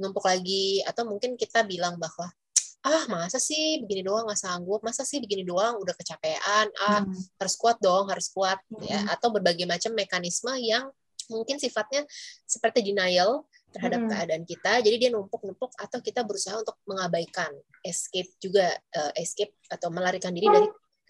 numpuk 0.00 0.24
lagi, 0.24 0.80
atau 0.88 1.04
mungkin 1.04 1.36
kita 1.36 1.60
bilang 1.68 2.00
bahwa 2.00 2.32
ah 2.80 3.04
masa 3.12 3.36
sih 3.36 3.84
begini 3.84 4.08
doang 4.08 4.24
nggak 4.24 4.40
sanggup, 4.40 4.80
masa 4.80 5.04
sih 5.04 5.20
begini 5.20 5.44
doang 5.44 5.76
udah 5.84 5.92
kecapean, 5.92 6.72
ah 6.80 7.04
hmm. 7.04 7.12
harus 7.44 7.54
kuat 7.60 7.76
dong, 7.84 8.08
harus 8.08 8.32
kuat, 8.32 8.56
gitu 8.72 8.88
ya, 8.88 9.04
hmm. 9.04 9.12
atau 9.12 9.28
berbagai 9.28 9.68
macam 9.68 9.92
mekanisme 9.92 10.56
yang 10.64 10.88
mungkin 11.28 11.60
sifatnya 11.60 12.08
seperti 12.48 12.80
denial 12.80 13.44
terhadap 13.74 14.06
hmm. 14.06 14.10
keadaan 14.10 14.44
kita. 14.46 14.72
Jadi 14.80 14.96
dia 14.96 15.10
numpuk-numpuk 15.12 15.74
atau 15.76 15.98
kita 16.00 16.22
berusaha 16.22 16.56
untuk 16.60 16.76
mengabaikan 16.86 17.50
escape 17.82 18.30
juga 18.38 18.70
uh, 18.72 19.12
escape 19.18 19.52
atau 19.68 19.92
melarikan 19.92 20.32
diri 20.32 20.48
dari 20.48 20.68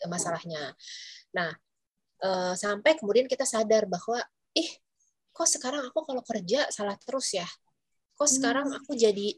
masalahnya. 0.08 0.74
Nah 1.36 1.50
uh, 2.24 2.54
sampai 2.56 2.96
kemudian 2.96 3.30
kita 3.30 3.44
sadar 3.44 3.86
bahwa 3.86 4.20
ih 4.56 4.70
kok 5.30 5.48
sekarang 5.48 5.84
aku 5.84 6.04
kalau 6.04 6.22
kerja 6.24 6.68
salah 6.72 6.96
terus 6.98 7.36
ya? 7.36 7.46
Kok 8.16 8.28
sekarang 8.28 8.72
hmm. 8.72 8.78
aku 8.82 8.96
jadi 8.96 9.36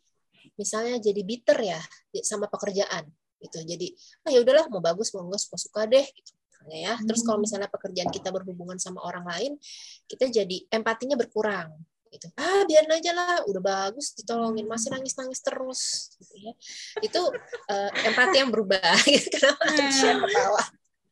misalnya 0.55 1.03
jadi 1.03 1.21
bitter 1.27 1.59
ya 1.59 1.81
sama 2.23 2.47
pekerjaan? 2.47 3.07
Gitu. 3.39 3.59
Jadi 3.67 3.95
ah 4.27 4.31
ya 4.35 4.43
udahlah 4.43 4.67
mau 4.71 4.83
bagus 4.83 5.15
mau 5.15 5.27
enggak 5.27 5.43
suka 5.43 5.59
suka 5.59 5.81
deh 5.87 6.07
gitu 6.07 6.33
ya. 6.71 6.95
Terus 7.03 7.23
kalau 7.23 7.39
hmm. 7.43 7.47
misalnya 7.47 7.69
pekerjaan 7.71 8.11
kita 8.11 8.31
berhubungan 8.35 8.79
sama 8.81 9.03
orang 9.05 9.27
lain 9.27 9.53
kita 10.07 10.31
jadi 10.31 10.65
empatinya 10.71 11.15
berkurang 11.19 11.71
gitu. 12.11 12.29
Ah 12.37 12.65
biarin 12.65 12.93
aja 12.93 13.11
lah 13.15 13.37
udah 13.47 13.63
bagus 13.63 14.17
ditolongin 14.17 14.65
masih 14.65 14.93
nangis 14.93 15.15
nangis 15.15 15.41
terus 15.41 16.13
gitu 16.19 16.35
ya. 16.39 16.53
Itu 17.05 17.23
uh, 17.69 17.91
empati 18.09 18.43
yang 18.43 18.51
berubah 18.51 18.97
gitu 19.15 19.29
kenapa 19.37 19.63
Aisyah 19.69 20.15
ketawa. 20.25 20.65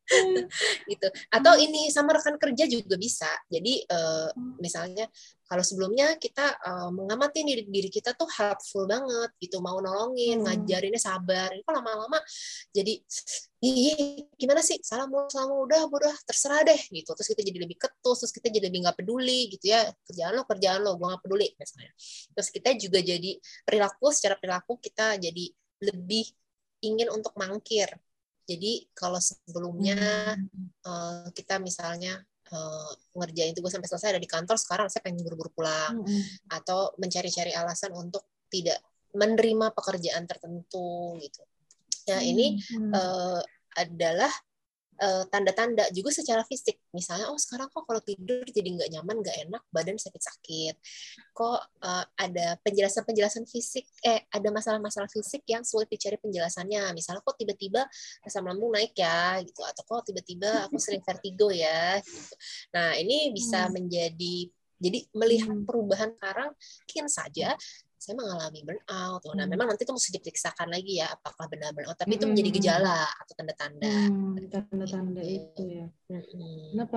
Gitu. 0.87 1.09
Atau 1.35 1.59
ini 1.59 1.91
sama 1.91 2.15
rekan 2.15 2.39
kerja 2.39 2.71
juga 2.71 2.95
bisa. 2.95 3.27
Jadi 3.51 3.83
uh, 3.91 4.31
misalnya 4.63 5.11
kalau 5.47 5.63
sebelumnya 5.63 6.19
kita 6.19 6.59
uh, 6.59 6.91
mengamati 6.91 7.47
diri, 7.47 7.63
diri 7.71 7.87
kita 7.87 8.19
tuh 8.19 8.27
helpful 8.27 8.83
banget 8.91 9.31
gitu 9.39 9.63
mau 9.63 9.79
nolongin 9.79 10.43
hmm. 10.43 10.45
ngajarinnya 10.45 10.99
sabar. 10.99 11.55
Ini 11.55 11.63
kok 11.63 11.75
lama-lama 11.75 12.19
jadi 12.75 12.99
ih 13.63 14.27
gimana 14.35 14.59
sih? 14.59 14.83
Salah 14.83 15.07
mau 15.07 15.31
salah 15.31 15.55
mau 15.55 15.63
udah 15.63 15.87
udah 15.87 16.15
terserah 16.27 16.67
deh 16.67 16.81
gitu. 16.91 17.15
Terus 17.15 17.29
kita 17.31 17.43
jadi 17.47 17.59
lebih 17.63 17.79
ketus 17.79 18.27
terus 18.27 18.33
kita 18.35 18.51
jadi 18.51 18.67
lebih 18.67 18.91
nggak 18.91 18.99
peduli 18.99 19.41
gitu 19.55 19.71
ya. 19.71 19.87
Kerjaan 20.11 20.35
lo 20.35 20.43
kerjaan 20.51 20.83
lo 20.83 20.99
gue 20.99 21.07
nggak 21.07 21.23
peduli 21.23 21.47
misalnya. 21.55 21.93
Terus 22.35 22.49
kita 22.51 22.71
juga 22.75 22.99
jadi 22.99 23.31
perilaku 23.63 24.07
secara 24.11 24.35
perilaku 24.35 24.83
kita 24.83 25.15
jadi 25.23 25.45
lebih 25.87 26.27
ingin 26.83 27.09
untuk 27.15 27.39
mangkir. 27.39 27.87
Jadi 28.47 28.91
kalau 28.95 29.23
sebelumnya 29.23 29.99
hmm. 30.35 30.87
uh, 30.87 31.27
kita 31.31 31.63
misalnya 31.63 32.19
uh, 32.53 32.93
ngerjain 33.17 33.55
tugas 33.57 33.75
sampai 33.75 33.89
selesai 33.89 34.17
ada 34.17 34.23
di 34.23 34.31
kantor, 34.31 34.57
sekarang 34.61 34.87
saya 34.93 35.03
pengen 35.03 35.25
buru-buru 35.25 35.51
pulang 35.55 36.03
hmm. 36.03 36.53
atau 36.53 36.95
mencari-cari 37.01 37.55
alasan 37.57 37.95
untuk 37.97 38.47
tidak 38.53 38.79
menerima 39.17 39.73
pekerjaan 39.73 40.29
tertentu 40.29 41.17
gitu. 41.19 41.43
Nah 42.13 42.21
hmm. 42.21 42.31
ini 42.31 42.47
uh, 42.93 43.41
adalah 43.77 44.31
uh, 45.01 45.25
tanda-tanda 45.29 45.89
juga 45.93 46.13
secara 46.13 46.43
fisik. 46.45 46.81
Misalnya, 46.93 47.29
oh 47.29 47.39
sekarang 47.41 47.69
kok 47.69 47.85
kalau 47.85 48.01
tidur 48.01 48.45
jadi 48.49 48.69
nggak 48.73 48.91
nyaman, 48.93 49.17
nggak 49.21 49.37
enak, 49.49 49.63
badan 49.69 49.97
sakit-sakit. 50.01 50.75
Kok 51.37 51.61
uh, 51.85 52.05
ada 52.17 52.57
penjelasan-penjelasan 52.65 53.45
fisik, 53.49 53.85
eh 54.05 54.25
ada 54.33 54.49
masalah-masalah 54.53 55.09
fisik 55.13 55.45
yang 55.49 55.63
sulit 55.63 55.89
dicari 55.93 56.17
penjelasannya. 56.17 56.93
Misalnya 56.97 57.21
kok 57.25 57.37
tiba-tiba 57.37 57.85
asam 58.25 58.49
lambung 58.49 58.73
naik 58.73 58.97
ya, 58.97 59.41
gitu. 59.45 59.61
Atau 59.65 59.85
kok 59.85 60.09
tiba-tiba 60.09 60.69
aku 60.69 60.81
sering 60.81 61.05
vertigo 61.05 61.53
ya, 61.53 62.01
gitu. 62.01 62.35
Nah 62.73 62.97
ini 62.97 63.33
bisa 63.33 63.69
hmm. 63.69 63.73
menjadi 63.73 64.37
jadi 64.77 65.09
melihat 65.17 65.57
hmm. 65.57 65.65
perubahan 65.65 66.13
sekarang 66.21 66.53
mungkin 66.53 67.07
saja 67.09 67.49
saya 67.97 68.15
mengalami 68.15 68.61
burnout. 68.63 69.23
Nah, 69.33 69.45
hmm. 69.45 69.51
memang 69.51 69.67
nanti 69.73 69.83
itu 69.83 69.95
mesti 69.97 70.11
diperiksakan 70.21 70.69
lagi 70.69 71.01
ya 71.01 71.11
apakah 71.11 71.49
benar 71.49 71.73
burnout. 71.73 71.97
Tapi 71.97 72.15
hmm. 72.15 72.19
itu 72.21 72.25
menjadi 72.29 72.51
gejala 72.61 73.03
atau 73.09 73.33
tanda-tanda. 73.35 73.95
Hmm, 74.09 74.37
tanda-tanda 74.53 75.23
gitu. 75.25 75.41
itu 75.41 75.63
ya. 75.67 75.87
Hmm. 76.13 76.67
Kenapa 76.77 76.97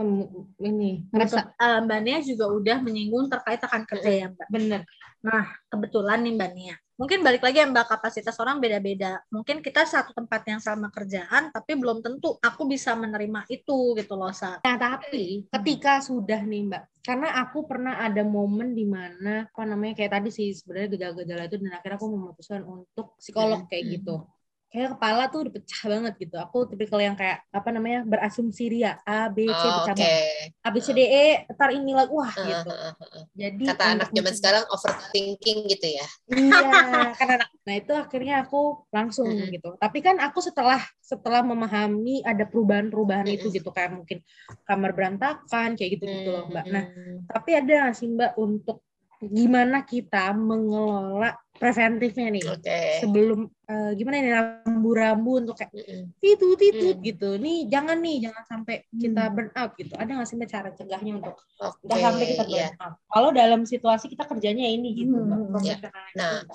ini? 0.62 0.92
Ngerasa 1.10 1.40
uh, 1.56 1.80
Mbak 1.88 2.00
Nia 2.04 2.20
juga 2.22 2.46
udah 2.52 2.78
menyinggung 2.84 3.32
terkait 3.32 3.62
akan 3.64 3.82
kerja 3.88 4.12
ya 4.12 4.26
Mbak. 4.30 4.48
Benar. 4.52 4.82
Nah, 5.24 5.46
kebetulan 5.72 6.20
nih 6.24 6.34
Mbak 6.36 6.52
Nia 6.56 6.76
mungkin 7.00 7.24
balik 7.24 7.40
lagi 7.40 7.64
ya 7.64 7.68
mbak 7.72 7.88
kapasitas 7.88 8.36
orang 8.44 8.60
beda-beda. 8.60 9.24
Mungkin 9.32 9.64
kita 9.64 9.88
satu 9.88 10.12
tempat 10.12 10.44
yang 10.52 10.60
sama 10.60 10.92
kerjaan 10.92 11.50
tapi 11.56 11.80
belum 11.80 12.04
tentu 12.04 12.36
aku 12.44 12.68
bisa 12.68 12.92
menerima 13.00 13.48
itu 13.48 13.96
gitu 13.96 14.14
loh 14.20 14.36
sa. 14.36 14.60
Nah 14.60 14.76
tapi 14.76 15.48
ketika 15.48 16.04
sudah 16.04 16.44
nih 16.44 16.68
mbak 16.68 16.84
karena 17.00 17.40
aku 17.40 17.64
pernah 17.64 18.04
ada 18.04 18.22
momen 18.28 18.76
di 18.76 18.84
mana 18.84 19.48
apa 19.48 19.64
namanya 19.64 19.96
kayak 19.96 20.20
tadi 20.20 20.30
sih 20.30 20.52
sebenarnya 20.52 20.94
gejala-gejala 20.94 21.44
itu 21.48 21.58
dan 21.64 21.72
akhirnya 21.80 21.98
aku 21.98 22.08
memutuskan 22.12 22.62
untuk 22.68 23.16
psikolog 23.18 23.66
kayak 23.72 23.98
gitu 23.98 24.28
kayak 24.70 24.96
kepala 24.96 25.26
tuh 25.34 25.40
udah 25.46 25.54
pecah 25.58 25.84
banget 25.90 26.14
gitu. 26.22 26.36
Aku 26.38 26.70
tipikal 26.70 27.02
yang 27.02 27.18
kayak 27.18 27.42
apa 27.50 27.70
namanya 27.74 28.06
berasumsi 28.06 28.70
dia 28.70 29.02
A 29.02 29.26
B 29.26 29.50
C 29.50 29.66
oh, 29.66 29.82
pecah 29.82 29.98
okay. 29.98 30.54
A 30.62 30.70
B 30.70 30.78
C 30.78 30.94
D 30.94 31.02
E 31.02 31.50
ntar 31.50 31.74
ini 31.74 31.98
lagi 31.98 32.14
wah 32.14 32.30
uh, 32.30 32.46
gitu. 32.46 32.70
Uh, 32.70 32.94
uh, 32.94 33.02
uh. 33.02 33.24
Jadi 33.34 33.64
kata 33.66 33.84
anak 33.98 34.10
zaman 34.14 34.34
sekarang 34.38 34.64
overthinking 34.70 35.60
gitu 35.74 35.88
ya. 35.90 36.08
Iya, 36.30 36.70
kan 37.20 37.28
anak. 37.42 37.50
Nah 37.66 37.74
itu 37.82 37.92
akhirnya 37.98 38.36
aku 38.46 38.86
langsung 38.94 39.26
uh 39.26 39.42
-huh. 39.42 39.50
gitu. 39.50 39.70
Tapi 39.82 40.00
kan 40.06 40.22
aku 40.22 40.40
setelah 40.46 40.82
setelah 41.02 41.42
memahami 41.42 42.22
ada 42.22 42.46
perubahan-perubahan 42.46 43.26
uh 43.26 43.34
-huh. 43.34 43.38
itu 43.42 43.48
gitu 43.50 43.74
kayak 43.74 43.98
mungkin 43.98 44.22
kamar 44.70 44.94
berantakan 44.94 45.74
kayak 45.74 45.98
gitu 45.98 46.06
gitu 46.06 46.30
loh 46.30 46.46
mbak. 46.46 46.66
Nah 46.70 46.86
tapi 47.26 47.58
ada 47.58 47.90
sih 47.98 48.06
mbak 48.06 48.38
untuk 48.38 48.86
gimana 49.20 49.84
kita 49.84 50.32
mengelola 50.32 51.36
preventifnya 51.60 52.28
nih 52.32 52.44
okay. 52.48 53.04
sebelum 53.04 53.52
uh, 53.68 53.92
gimana 53.92 54.16
ini 54.24 54.32
rambu-rambu 54.32 55.44
untuk 55.44 55.60
kayak 55.60 55.76
itu 56.24 56.46
itu 56.56 56.88
mm. 56.96 57.00
gitu 57.04 57.30
nih 57.36 57.68
jangan 57.68 58.00
nih 58.00 58.32
jangan 58.32 58.44
sampai 58.48 58.76
kita 58.96 59.24
mm. 59.28 59.34
burn 59.36 59.52
out 59.60 59.72
gitu 59.76 59.94
ada 60.00 60.08
nggak 60.08 60.28
sih 60.28 60.40
cara 60.48 60.70
cegahnya 60.72 61.20
untuk 61.20 61.36
okay. 61.60 62.00
sampai 62.00 62.26
kita 62.32 62.44
burn 62.48 62.64
yeah. 62.64 62.72
out 62.80 62.96
kalau 63.12 63.30
dalam 63.36 63.62
situasi 63.68 64.08
kita 64.08 64.24
kerjanya 64.24 64.66
ini 64.72 64.96
gitu 64.96 65.20
mm. 65.20 65.60
yeah. 65.68 65.80
nah 66.16 66.48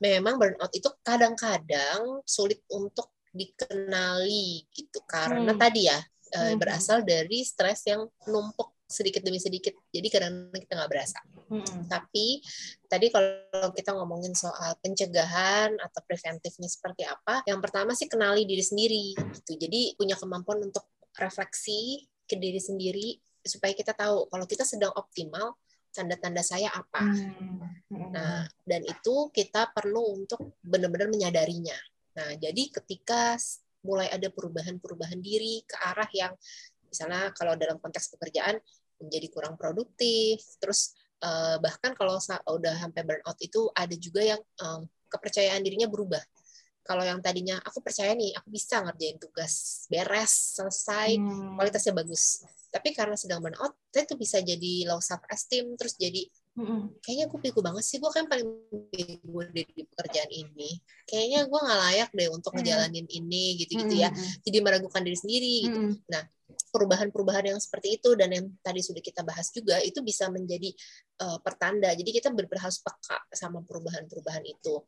memang 0.00 0.36
burnout 0.36 0.72
itu 0.76 0.88
kadang-kadang 1.00 2.20
sulit 2.28 2.60
untuk 2.68 3.12
dikenali 3.32 4.64
gitu 4.72 5.00
karena 5.04 5.52
mm. 5.52 5.60
tadi 5.60 5.80
ya 5.88 5.98
mm. 6.00 6.56
berasal 6.60 7.04
dari 7.04 7.44
stres 7.44 7.84
yang 7.88 8.04
numpuk 8.28 8.75
sedikit 8.86 9.26
demi 9.26 9.42
sedikit. 9.42 9.74
Jadi 9.90 10.08
kadang 10.08 10.54
kita 10.54 10.78
nggak 10.78 10.90
berasa. 10.90 11.20
Hmm. 11.46 11.86
tapi 11.86 12.42
tadi 12.90 13.06
kalau 13.06 13.70
kita 13.70 13.94
ngomongin 13.94 14.34
soal 14.34 14.74
pencegahan 14.82 15.78
atau 15.78 16.00
preventifnya 16.02 16.66
seperti 16.66 17.06
apa 17.06 17.46
yang 17.46 17.62
pertama 17.62 17.94
sih 17.94 18.10
kenali 18.10 18.42
diri 18.42 18.66
sendiri 18.66 19.14
gitu. 19.14 19.54
Jadi 19.54 19.94
punya 19.94 20.18
kemampuan 20.18 20.58
untuk 20.66 20.90
refleksi 21.14 22.02
ke 22.26 22.34
diri 22.34 22.58
sendiri 22.58 23.14
supaya 23.46 23.78
kita 23.78 23.94
tahu 23.94 24.26
kalau 24.26 24.42
kita 24.42 24.66
sedang 24.66 24.90
optimal 24.98 25.54
tanda-tanda 25.94 26.42
saya 26.42 26.74
apa. 26.74 27.02
Hmm. 27.14 27.62
nah 28.10 28.42
dan 28.66 28.82
itu 28.82 29.30
kita 29.30 29.70
perlu 29.70 30.18
untuk 30.18 30.58
benar-benar 30.66 31.06
menyadarinya. 31.06 31.78
Nah 32.18 32.34
jadi 32.42 32.74
ketika 32.74 33.38
mulai 33.86 34.10
ada 34.10 34.26
perubahan-perubahan 34.34 35.22
diri 35.22 35.62
ke 35.62 35.78
arah 35.78 36.10
yang 36.10 36.34
misalnya 36.96 37.28
kalau 37.36 37.52
dalam 37.60 37.76
konteks 37.76 38.16
pekerjaan 38.16 38.56
menjadi 38.96 39.28
kurang 39.28 39.60
produktif 39.60 40.40
terus 40.56 40.96
uh, 41.20 41.60
bahkan 41.60 41.92
kalau 41.92 42.16
udah 42.16 42.74
sampai 42.80 43.04
burnout 43.04 43.36
itu 43.44 43.68
ada 43.76 43.92
juga 44.00 44.24
yang 44.24 44.40
um, 44.64 44.88
kepercayaan 45.12 45.60
dirinya 45.60 45.84
berubah 45.92 46.24
kalau 46.88 47.04
yang 47.04 47.20
tadinya 47.20 47.60
aku 47.60 47.84
percaya 47.84 48.16
nih 48.16 48.32
aku 48.32 48.48
bisa 48.48 48.80
ngerjain 48.80 49.20
tugas 49.20 49.84
beres 49.92 50.56
selesai 50.56 51.20
hmm. 51.20 51.60
kualitasnya 51.60 51.92
bagus 51.92 52.40
tapi 52.72 52.96
karena 52.96 53.20
sedang 53.20 53.44
burnout 53.44 53.76
itu 53.92 54.16
bisa 54.16 54.40
jadi 54.40 54.88
low 54.88 55.04
self 55.04 55.20
esteem 55.28 55.76
terus 55.76 56.00
jadi 56.00 56.24
hmm 56.56 56.98
Kayaknya 57.04 57.26
gue 57.30 57.38
bego 57.38 57.60
banget 57.62 57.84
sih, 57.86 58.02
gue 58.02 58.10
kan 58.10 58.26
paling 58.26 58.48
bego 58.90 59.40
di, 59.52 59.62
pekerjaan 59.94 60.30
ini. 60.32 60.80
Kayaknya 61.06 61.46
gue 61.46 61.60
nggak 61.62 61.80
layak 61.86 62.10
deh 62.16 62.28
untuk 62.34 62.50
mm. 62.50 62.56
ngejalanin 62.58 63.06
ini 63.06 63.44
gitu-gitu 63.62 63.94
ya. 63.94 64.10
Jadi 64.42 64.58
meragukan 64.58 65.06
diri 65.06 65.14
sendiri 65.14 65.54
gitu. 65.68 65.78
Nah, 66.10 66.26
perubahan-perubahan 66.76 67.56
yang 67.56 67.56
seperti 67.56 67.96
itu 67.96 68.12
dan 68.12 68.28
yang 68.28 68.46
tadi 68.60 68.84
sudah 68.84 69.00
kita 69.00 69.24
bahas 69.24 69.48
juga 69.48 69.80
itu 69.80 70.04
bisa 70.04 70.28
menjadi 70.28 70.68
uh, 71.24 71.40
pertanda. 71.40 71.88
Jadi 71.96 72.20
kita 72.20 72.28
harus 72.36 72.84
peka 72.84 73.16
sama 73.32 73.64
perubahan-perubahan 73.64 74.44
itu. 74.44 74.84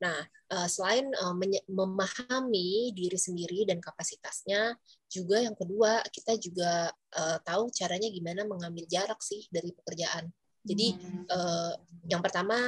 Nah, 0.00 0.16
uh, 0.56 0.68
selain 0.68 1.12
uh, 1.12 1.36
memahami 1.68 2.96
diri 2.96 3.20
sendiri 3.20 3.68
dan 3.68 3.84
kapasitasnya, 3.84 4.72
juga 5.12 5.44
yang 5.44 5.52
kedua 5.52 6.00
kita 6.08 6.40
juga 6.40 6.88
uh, 6.92 7.38
tahu 7.44 7.68
caranya 7.76 8.08
gimana 8.08 8.48
mengambil 8.48 8.88
jarak 8.88 9.20
sih 9.20 9.44
dari 9.52 9.76
pekerjaan. 9.76 10.32
Jadi 10.66 10.98
uh, 11.30 11.72
yang 12.10 12.24
pertama 12.24 12.58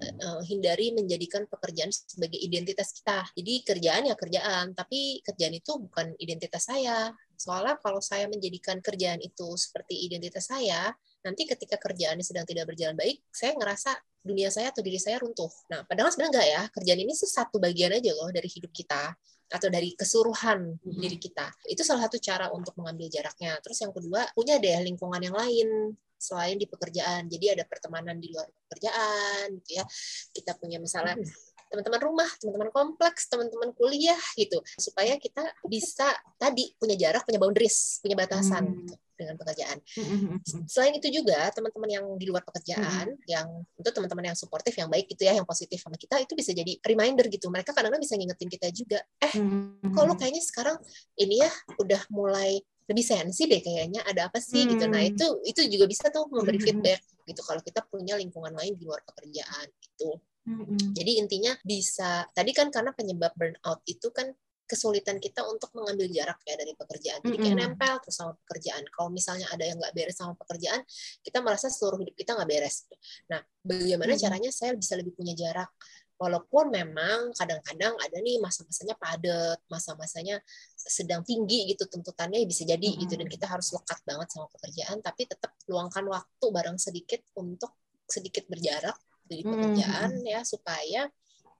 uh, 0.00 0.42
hindari 0.44 0.92
menjadikan 0.92 1.48
pekerjaan 1.48 1.90
sebagai 1.92 2.36
identitas 2.36 2.92
kita. 2.92 3.24
Jadi 3.32 3.54
kerjaan 3.64 4.02
ya 4.08 4.14
kerjaan, 4.14 4.76
tapi 4.76 5.20
kerjaan 5.24 5.54
itu 5.56 5.72
bukan 5.80 6.12
identitas 6.20 6.68
saya. 6.68 7.12
Soalnya 7.36 7.76
kalau 7.80 8.00
saya 8.00 8.28
menjadikan 8.28 8.80
kerjaan 8.80 9.20
itu 9.20 9.56
seperti 9.56 10.08
identitas 10.08 10.48
saya, 10.48 10.92
nanti 11.24 11.44
ketika 11.44 11.76
kerjaannya 11.76 12.24
sedang 12.24 12.48
tidak 12.48 12.72
berjalan 12.72 12.96
baik, 12.96 13.20
saya 13.28 13.52
ngerasa 13.56 13.92
dunia 14.26 14.50
saya 14.50 14.72
atau 14.74 14.82
diri 14.82 14.98
saya 14.98 15.22
runtuh. 15.22 15.50
Nah, 15.70 15.86
padahal 15.86 16.10
sebenarnya 16.10 16.32
enggak 16.32 16.48
ya, 16.48 16.62
kerjaan 16.74 17.00
ini 17.04 17.12
satu 17.14 17.56
bagian 17.62 17.94
aja 17.94 18.10
loh 18.16 18.28
dari 18.34 18.48
hidup 18.50 18.72
kita 18.74 19.14
atau 19.46 19.68
dari 19.70 19.94
keseluruhan 19.94 20.74
hmm. 20.82 20.98
diri 20.98 21.18
kita. 21.22 21.46
Itu 21.70 21.86
salah 21.86 22.10
satu 22.10 22.18
cara 22.18 22.50
untuk 22.50 22.74
mengambil 22.74 23.06
jaraknya. 23.06 23.54
Terus 23.62 23.78
yang 23.78 23.94
kedua, 23.94 24.26
punya 24.34 24.58
deh 24.58 24.82
lingkungan 24.82 25.22
yang 25.22 25.36
lain 25.38 25.94
selain 26.26 26.58
di 26.58 26.66
pekerjaan. 26.66 27.30
Jadi 27.30 27.54
ada 27.54 27.62
pertemanan 27.62 28.18
di 28.18 28.34
luar 28.34 28.50
pekerjaan 28.66 29.54
gitu 29.62 29.78
ya. 29.78 29.84
Kita 30.34 30.58
punya 30.58 30.82
misalnya 30.82 31.14
teman-teman 31.70 32.00
rumah, 32.02 32.30
teman-teman 32.38 32.70
kompleks, 32.70 33.30
teman-teman 33.30 33.70
kuliah 33.74 34.18
gitu. 34.34 34.58
Supaya 34.78 35.14
kita 35.18 35.42
bisa 35.66 36.10
tadi 36.38 36.74
punya 36.78 36.94
jarak, 36.98 37.26
punya 37.26 37.38
boundaries, 37.38 38.02
punya 38.02 38.18
batasan 38.18 38.66
hmm. 38.66 38.78
gitu 38.86 38.96
dengan 39.16 39.34
pekerjaan. 39.40 39.80
Selain 40.68 40.92
itu 40.92 41.08
juga 41.08 41.48
teman-teman 41.56 41.88
yang 41.88 42.04
di 42.20 42.28
luar 42.28 42.44
pekerjaan, 42.44 43.16
hmm. 43.16 43.24
yang 43.24 43.48
untuk 43.74 43.92
teman-teman 43.96 44.30
yang 44.32 44.36
suportif, 44.36 44.76
yang 44.76 44.92
baik 44.92 45.08
gitu 45.08 45.24
ya, 45.24 45.32
yang 45.32 45.48
positif 45.48 45.80
sama 45.80 45.96
kita 45.96 46.20
itu 46.20 46.36
bisa 46.36 46.52
jadi 46.52 46.76
reminder 46.84 47.24
gitu. 47.32 47.48
Mereka 47.48 47.72
kadang-kadang 47.72 48.04
bisa 48.04 48.14
ngingetin 48.14 48.50
kita 48.52 48.68
juga, 48.70 49.00
eh, 49.24 49.32
kok 49.88 50.04
lu 50.04 50.14
kayaknya 50.20 50.42
sekarang 50.44 50.76
ini 51.16 51.40
ya 51.40 51.50
udah 51.80 52.00
mulai 52.12 52.60
lebih 52.86 53.04
sensi 53.04 53.50
deh 53.50 53.58
kayaknya 53.58 54.06
ada 54.06 54.30
apa 54.30 54.38
sih 54.38 54.62
hmm. 54.62 54.70
gitu 54.74 54.84
nah 54.86 55.02
itu 55.02 55.26
itu 55.42 55.60
juga 55.66 55.84
bisa 55.90 56.10
tuh 56.10 56.30
memberi 56.30 56.58
feedback 56.62 57.02
gitu 57.26 57.42
kalau 57.42 57.58
kita 57.62 57.82
punya 57.86 58.14
lingkungan 58.14 58.54
lain 58.54 58.78
di 58.78 58.86
luar 58.86 59.02
pekerjaan 59.02 59.66
gitu 59.82 60.22
hmm. 60.46 60.94
jadi 60.94 61.12
intinya 61.18 61.52
bisa 61.66 62.26
tadi 62.30 62.54
kan 62.54 62.70
karena 62.70 62.94
penyebab 62.94 63.34
burnout 63.34 63.82
itu 63.90 64.08
kan 64.14 64.30
kesulitan 64.66 65.22
kita 65.22 65.46
untuk 65.46 65.70
mengambil 65.78 66.10
jarak 66.10 66.42
ya 66.42 66.58
dari 66.58 66.74
pekerjaan. 66.74 67.22
Jadi 67.22 67.38
kayak 67.38 67.56
nempel 67.56 67.94
terus 68.02 68.18
sama 68.18 68.34
pekerjaan. 68.44 68.82
Kalau 68.90 69.08
misalnya 69.14 69.46
ada 69.54 69.62
yang 69.62 69.78
nggak 69.78 69.94
beres 69.94 70.18
sama 70.18 70.34
pekerjaan, 70.34 70.82
kita 71.22 71.38
merasa 71.38 71.70
seluruh 71.70 72.02
hidup 72.02 72.18
kita 72.18 72.34
nggak 72.34 72.50
beres. 72.50 72.90
Nah, 73.30 73.40
bagaimana 73.62 74.18
caranya 74.18 74.50
saya 74.50 74.74
bisa 74.74 74.98
lebih 74.98 75.14
punya 75.14 75.38
jarak? 75.38 75.70
Walaupun 76.16 76.72
memang 76.72 77.36
kadang-kadang 77.36 77.92
ada 78.00 78.16
nih 78.24 78.40
masa-masanya 78.40 78.96
padat, 78.96 79.60
masa-masanya 79.68 80.40
sedang 80.74 81.20
tinggi 81.20 81.76
gitu 81.76 81.84
tuntutannya 81.92 82.40
bisa 82.48 82.64
jadi 82.64 82.80
mm 82.80 82.92
-hmm. 82.96 83.02
gitu 83.04 83.14
dan 83.20 83.28
kita 83.28 83.46
harus 83.50 83.68
lekat 83.76 84.00
banget 84.08 84.28
sama 84.32 84.46
pekerjaan 84.48 85.04
tapi 85.04 85.28
tetap 85.28 85.52
luangkan 85.68 86.08
waktu 86.08 86.46
bareng 86.48 86.78
sedikit 86.80 87.20
untuk 87.36 87.74
sedikit 88.08 88.48
berjarak 88.48 88.96
dari 89.28 89.44
pekerjaan 89.44 90.10
mm 90.16 90.22
-hmm. 90.24 90.32
ya 90.32 90.40
supaya 90.46 91.10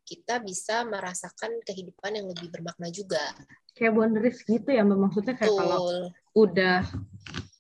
kita 0.07 0.39
bisa 0.39 0.87
merasakan 0.87 1.59
kehidupan 1.67 2.15
yang 2.15 2.31
lebih 2.31 2.49
bermakna 2.49 2.87
juga. 2.95 3.35
Kayak 3.75 3.93
boundaries 3.99 4.39
gitu 4.47 4.71
ya. 4.71 4.87
Maksudnya 4.87 5.35
kayak 5.35 5.51
Betul. 5.51 5.61
kalau 5.61 5.85
udah 6.39 6.81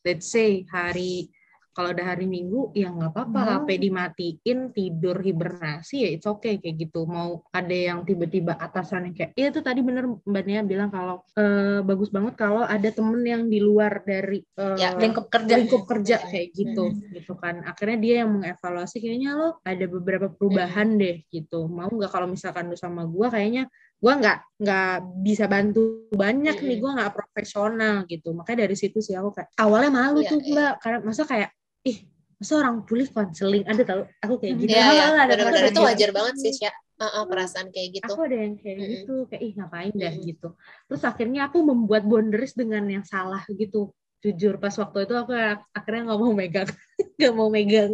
let's 0.06 0.30
say 0.30 0.62
hari 0.70 1.34
kalau 1.76 1.92
udah 1.92 2.06
hari 2.08 2.24
Minggu 2.24 2.72
ya 2.72 2.88
nggak 2.88 3.12
apa-apa 3.12 3.40
hmm. 3.44 3.50
HP 3.52 3.68
dimatiin 3.84 4.58
tidur 4.72 5.20
hibernasi 5.20 6.08
ya 6.08 6.10
itu 6.16 6.24
oke 6.32 6.40
okay, 6.40 6.56
kayak 6.56 6.88
gitu 6.88 7.04
mau 7.04 7.44
ada 7.52 7.76
yang 7.76 8.00
tiba-tiba 8.08 8.56
atasan 8.56 9.12
yang 9.12 9.14
kayak 9.14 9.30
iya 9.36 9.52
itu 9.52 9.60
tadi 9.60 9.84
bener 9.84 10.08
Mbak 10.24 10.44
Nia 10.48 10.64
bilang 10.64 10.88
kalau 10.88 11.20
uh, 11.36 11.84
bagus 11.84 12.08
banget 12.08 12.40
kalau 12.40 12.64
ada 12.64 12.88
temen 12.88 13.20
yang 13.28 13.44
di 13.52 13.60
luar 13.60 14.00
dari 14.08 14.40
uh, 14.56 14.80
ya, 14.80 14.96
lingkup 14.96 15.28
kerja 15.28 15.54
lingkup 15.60 15.84
kerja 15.84 16.16
kayak 16.24 16.56
gitu 16.56 16.96
hmm. 16.96 17.12
gitu 17.12 17.36
kan 17.36 17.60
akhirnya 17.68 17.98
dia 18.00 18.14
yang 18.24 18.32
mengevaluasi 18.40 18.96
kayaknya 19.04 19.36
lo 19.36 19.60
ada 19.60 19.84
beberapa 19.84 20.32
perubahan 20.32 20.96
hmm. 20.96 21.00
deh 21.04 21.16
gitu 21.28 21.68
mau 21.68 21.92
nggak 21.92 22.08
kalau 22.08 22.24
misalkan 22.24 22.72
lu 22.72 22.76
sama 22.80 23.04
gue 23.04 23.28
kayaknya 23.28 23.68
gue 23.96 24.12
nggak 24.12 24.38
nggak 24.60 24.96
bisa 25.24 25.44
bantu 25.48 26.12
banyak 26.12 26.56
nih 26.60 26.76
gue 26.80 26.90
nggak 27.00 27.12
profesional 27.16 28.04
gitu 28.04 28.36
makanya 28.36 28.68
dari 28.68 28.76
situ 28.76 29.00
sih 29.00 29.16
aku 29.16 29.32
kayak 29.32 29.48
awalnya 29.56 29.88
malu 29.92 30.20
yeah, 30.20 30.30
tuh 30.32 30.40
yeah. 30.44 30.52
mbak 30.52 30.72
karena 30.84 30.98
masa 31.00 31.22
kayak 31.24 31.50
ih 31.86 31.98
masa 32.36 32.52
orang 32.58 32.82
pulih 32.82 33.08
konseling? 33.14 33.64
Ada 33.64 33.82
tau 33.86 34.02
aku 34.20 34.34
kayak 34.42 34.54
gitu. 34.60 34.74
Yeah, 34.74 34.92
yeah. 34.92 35.24
ada 35.24 35.32
benar-benar 35.38 35.70
itu 35.70 35.80
wajar 35.80 36.10
banget 36.10 36.34
sih 36.42 36.54
ya 36.66 36.72
uh, 37.00 37.06
uh, 37.22 37.24
perasaan 37.28 37.68
kayak 37.72 38.00
gitu. 38.00 38.12
Aku 38.12 38.24
ada 38.24 38.36
yang 38.36 38.54
kayak 38.58 38.76
mm-hmm. 38.76 38.92
gitu 38.92 39.14
kayak 39.28 39.42
ih 39.42 39.52
ngapain 39.56 39.92
dah? 39.92 40.12
Mm-hmm. 40.12 40.28
gitu. 40.28 40.48
Terus 40.88 41.02
akhirnya 41.04 41.40
aku 41.48 41.58
membuat 41.64 42.02
boundaries 42.08 42.56
dengan 42.56 42.84
yang 42.88 43.04
salah 43.04 43.42
gitu. 43.52 43.92
Jujur 44.24 44.56
pas 44.58 44.72
waktu 44.74 45.06
itu 45.06 45.14
aku 45.14 45.32
akhirnya 45.76 46.10
nggak 46.10 46.18
mau 46.18 46.32
megang 46.32 46.68
nggak 47.20 47.34
mau 47.36 47.48
megang. 47.52 47.92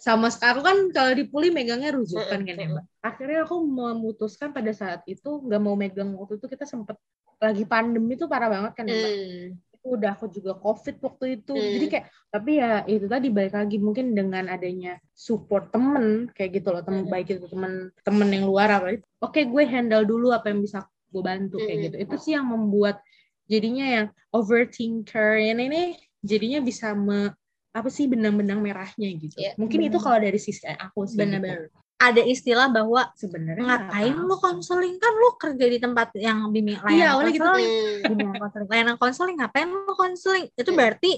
Sama 0.00 0.32
aku 0.32 0.60
kan 0.64 0.76
kalau 0.90 1.12
di 1.12 1.24
puli 1.28 1.52
megangnya 1.52 1.92
rujukan 1.94 2.40
kan 2.40 2.56
ya 2.56 2.68
mbak. 2.72 2.84
Akhirnya 3.04 3.44
aku 3.44 3.62
memutuskan 3.62 4.50
pada 4.50 4.72
saat 4.72 5.04
itu 5.04 5.44
nggak 5.44 5.60
mau 5.62 5.76
megang. 5.76 6.16
Waktu 6.16 6.40
itu 6.40 6.46
kita 6.48 6.64
sempet 6.64 6.96
lagi 7.38 7.62
pandemi 7.68 8.18
itu 8.18 8.26
parah 8.26 8.50
banget 8.50 8.72
kan 8.74 8.84
ya 8.88 8.96
mbak. 8.96 9.12
Hmm. 9.12 9.48
Itu 9.78 9.86
udah 9.94 10.10
aku 10.18 10.26
juga 10.28 10.58
covid 10.58 10.98
waktu 10.98 11.24
itu 11.38 11.54
hmm. 11.54 11.70
jadi 11.78 11.86
kayak 11.86 12.06
tapi 12.34 12.50
ya 12.58 12.82
itu 12.84 13.06
tadi 13.06 13.28
balik 13.30 13.54
lagi 13.54 13.76
mungkin 13.78 14.12
dengan 14.12 14.50
adanya 14.50 14.98
support 15.14 15.70
temen 15.70 16.28
kayak 16.34 16.58
gitu 16.58 16.74
loh 16.74 16.82
temen 16.82 17.06
hmm. 17.06 17.12
baik 17.14 17.38
itu 17.38 17.46
temen 17.46 17.94
temen 18.02 18.28
yang 18.28 18.44
luar 18.50 18.68
apa 18.68 18.98
oke 19.22 19.32
okay, 19.32 19.46
gue 19.46 19.62
handle 19.64 20.02
dulu 20.02 20.34
apa 20.34 20.50
yang 20.50 20.60
bisa 20.60 20.82
gue 21.08 21.22
bantu 21.22 21.56
kayak 21.62 21.78
hmm. 21.78 21.86
gitu 21.88 21.96
itu 22.04 22.14
sih 22.18 22.32
yang 22.36 22.50
membuat 22.50 23.00
jadinya 23.48 23.86
yang 23.86 24.06
overthinker 24.34 25.40
ini 25.40 25.64
nih 25.72 25.88
jadinya 26.22 26.60
bisa 26.62 26.92
me, 26.94 27.32
apa 27.72 27.88
sih 27.88 28.10
benang-benang 28.10 28.58
merahnya 28.58 29.08
gitu. 29.14 29.36
Yeah. 29.38 29.54
Mungkin 29.56 29.86
bener. 29.86 29.90
itu 29.94 29.98
kalau 30.02 30.18
dari 30.18 30.40
sisi 30.40 30.66
aku 30.66 31.06
sih. 31.06 31.18
Benar-benar. 31.18 31.70
Gitu. 31.70 31.78
Ada 31.98 32.22
istilah 32.22 32.70
bahwa 32.70 33.10
sebenarnya 33.18 33.64
ngapain 33.66 34.14
lu 34.14 34.36
konseling 34.38 35.02
kan 35.02 35.12
lu 35.18 35.34
kerja 35.34 35.66
di 35.66 35.78
tempat 35.82 36.14
yang 36.14 36.46
bimbing 36.54 36.78
layanan 36.78 36.94
iya, 36.94 37.10
konseling, 37.10 37.70
gitu. 38.06 38.24
konseling, 38.38 38.68
layanan 38.70 38.96
konseling 39.02 39.36
ngapain 39.42 39.66
lu 39.66 39.94
konseling? 39.98 40.46
Itu 40.54 40.70
yeah. 40.70 40.78
berarti 40.78 41.12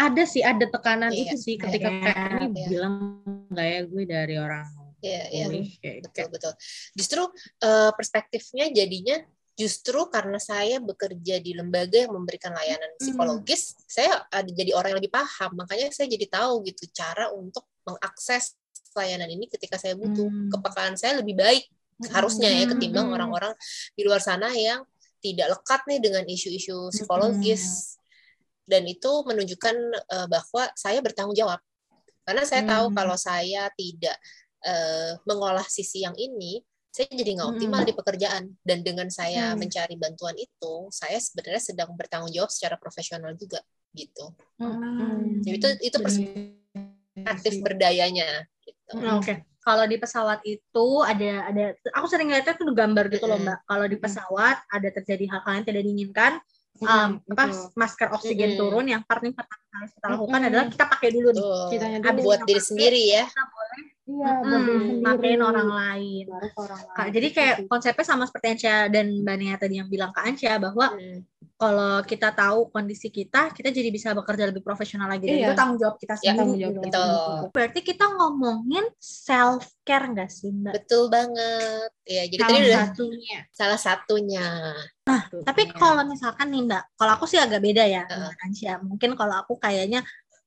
ada 0.00 0.22
sih 0.24 0.40
ada 0.40 0.64
tekanan 0.64 1.12
yeah. 1.12 1.22
itu 1.28 1.36
sih 1.36 1.54
ketika 1.60 1.92
yeah. 1.92 2.02
kayak 2.08 2.48
ini 2.48 2.60
yeah. 2.64 2.68
bilang 2.72 2.94
nggak 3.52 3.66
ya 3.68 3.80
gue 3.84 4.04
dari 4.08 4.36
orang 4.40 4.66
Iya, 5.02 5.22
iya. 5.34 5.46
Betul, 5.98 6.30
betul. 6.30 6.54
Justru 6.94 7.26
uh, 7.66 7.90
perspektifnya 7.90 8.70
jadinya 8.70 9.18
justru 9.52 10.08
karena 10.08 10.38
saya 10.38 10.78
bekerja 10.78 11.42
di 11.42 11.58
lembaga 11.58 12.06
yang 12.06 12.14
memberikan 12.14 12.54
layanan 12.54 12.94
psikologis, 12.96 13.74
hmm. 13.74 13.82
saya 13.84 14.12
ada 14.30 14.46
jadi 14.46 14.72
orang 14.78 14.94
yang 14.94 15.00
lebih 15.02 15.10
paham. 15.10 15.58
Makanya 15.58 15.90
saya 15.90 16.06
jadi 16.06 16.30
tahu 16.30 16.62
gitu 16.70 16.86
cara 16.94 17.34
untuk 17.34 17.66
mengakses 17.82 18.54
layanan 18.96 19.28
ini 19.28 19.48
ketika 19.48 19.76
saya 19.80 19.96
butuh. 19.96 20.28
Hmm. 20.28 20.50
Kepekaan 20.52 20.94
saya 20.96 21.20
lebih 21.20 21.36
baik 21.38 21.64
harusnya 22.10 22.50
ya 22.50 22.66
ketimbang 22.66 23.14
orang-orang 23.14 23.54
di 23.94 24.02
luar 24.02 24.18
sana 24.18 24.50
yang 24.50 24.82
tidak 25.22 25.54
lekat 25.54 25.80
nih 25.86 26.00
dengan 26.02 26.24
isu-isu 26.26 26.90
psikologis. 26.90 27.62
Hmm. 27.62 28.00
Dan 28.62 28.82
itu 28.86 29.10
menunjukkan 29.26 29.76
uh, 30.10 30.26
bahwa 30.30 30.70
saya 30.78 30.98
bertanggung 31.02 31.36
jawab. 31.36 31.58
Karena 32.22 32.42
saya 32.46 32.62
hmm. 32.66 32.70
tahu 32.70 32.86
kalau 32.94 33.16
saya 33.18 33.70
tidak 33.74 34.16
uh, 34.66 35.18
mengolah 35.26 35.66
sisi 35.66 36.06
yang 36.06 36.14
ini, 36.14 36.62
saya 36.92 37.08
jadi 37.08 37.40
nggak 37.40 37.48
optimal 37.56 37.80
hmm. 37.82 37.88
di 37.88 37.94
pekerjaan 37.96 38.42
dan 38.60 38.78
dengan 38.84 39.08
saya 39.08 39.56
hmm. 39.56 39.64
mencari 39.64 39.96
bantuan 39.96 40.36
itu 40.36 40.92
saya 40.92 41.16
sebenarnya 41.16 41.72
sedang 41.72 41.96
bertanggung 41.96 42.28
jawab 42.28 42.52
secara 42.52 42.76
profesional 42.76 43.32
juga 43.32 43.64
gitu 43.96 44.36
hmm. 44.60 45.40
jadi 45.40 45.56
itu 45.56 45.68
itu 45.88 45.96
perspektif 45.96 47.54
berdayanya 47.64 48.44
Hmm, 48.92 49.18
oke 49.18 49.24
okay. 49.24 49.36
kalau 49.64 49.84
di 49.88 49.96
pesawat 49.96 50.40
itu 50.44 50.86
ada 51.04 51.48
ada 51.48 51.64
aku 51.96 52.06
sering 52.08 52.28
lihatnya 52.28 52.54
tuh 52.54 52.72
gambar 52.72 53.08
gitu 53.08 53.24
loh 53.24 53.38
mbak 53.40 53.58
kalau 53.64 53.86
di 53.88 53.96
pesawat 53.96 54.56
ada 54.68 54.88
terjadi 54.92 55.24
hal-hal 55.32 55.52
yang 55.60 55.66
tidak 55.66 55.82
diinginkan 55.84 56.32
um, 56.80 57.10
pas 57.32 57.54
masker 57.76 58.08
oksigen 58.14 58.54
mm 58.54 58.56
-hmm. 58.56 58.60
turun 58.60 58.86
yang 58.88 59.02
paling 59.06 59.34
pertama 59.34 59.62
harus 59.72 59.92
kita 59.94 60.06
lakukan 60.12 60.28
mm 60.28 60.36
-hmm. 60.36 60.48
adalah 60.52 60.66
kita 60.68 60.84
pakai 60.84 61.08
dulu 61.14 61.28
nih. 61.32 61.44
Kita 61.78 62.12
buat 62.18 62.40
diri 62.44 62.62
sendiri 62.62 63.02
ya. 63.08 63.24
Kita 63.24 63.44
boleh 63.48 63.91
Iya, 64.02 64.42
hmm, 64.42 64.98
pakein 65.06 65.38
orang 65.38 65.70
lain. 65.70 66.26
orang 66.58 66.82
lain. 66.90 67.10
Jadi 67.14 67.28
kayak 67.30 67.56
konsepnya 67.70 68.02
sama 68.02 68.26
seperti 68.26 68.46
Ancia 68.58 68.90
dan 68.90 69.22
Mbak 69.22 69.36
Nia 69.38 69.54
tadi 69.54 69.78
yang 69.78 69.86
bilang 69.86 70.10
ke 70.10 70.18
Ancia 70.26 70.58
bahwa 70.58 70.90
hmm. 70.90 71.22
kalau 71.54 72.02
kita 72.02 72.34
tahu 72.34 72.66
kondisi 72.74 73.14
kita, 73.14 73.54
kita 73.54 73.70
jadi 73.70 73.94
bisa 73.94 74.10
bekerja 74.10 74.50
lebih 74.50 74.66
profesional 74.66 75.06
lagi. 75.06 75.30
Iya. 75.30 75.50
itu 75.50 75.54
tanggung 75.54 75.78
jawab 75.78 76.02
kita 76.02 76.18
ya, 76.18 76.34
sendiri. 76.34 76.34
Ya, 76.34 76.38
tanggung 76.42 76.58
jawab, 76.58 76.74
betul. 76.82 77.10
Berarti 77.54 77.80
kita 77.86 78.04
ngomongin 78.10 78.84
self 78.98 79.70
care 79.86 80.06
nggak 80.10 80.30
sih 80.34 80.50
Mbak? 80.50 80.72
Betul 80.82 81.02
banget. 81.06 81.90
Ya, 82.02 82.22
jadi 82.26 82.42
salah 82.42 82.58
tadi 82.58 82.72
satunya. 82.74 83.38
salah 83.54 83.78
satunya. 83.78 84.48
Nah, 85.02 85.22
Betul. 85.26 85.42
tapi 85.42 85.62
kalau 85.74 86.02
misalkan 86.06 86.46
nih 86.50 86.62
Mbak, 86.66 86.84
kalau 86.98 87.12
aku 87.18 87.26
sih 87.30 87.38
agak 87.38 87.62
beda 87.62 87.86
ya 87.86 88.02
uh. 88.02 88.10
dengan 88.10 88.34
Ancia. 88.42 88.74
Mungkin 88.82 89.14
kalau 89.14 89.34
aku 89.46 89.58
kayaknya 89.62 90.02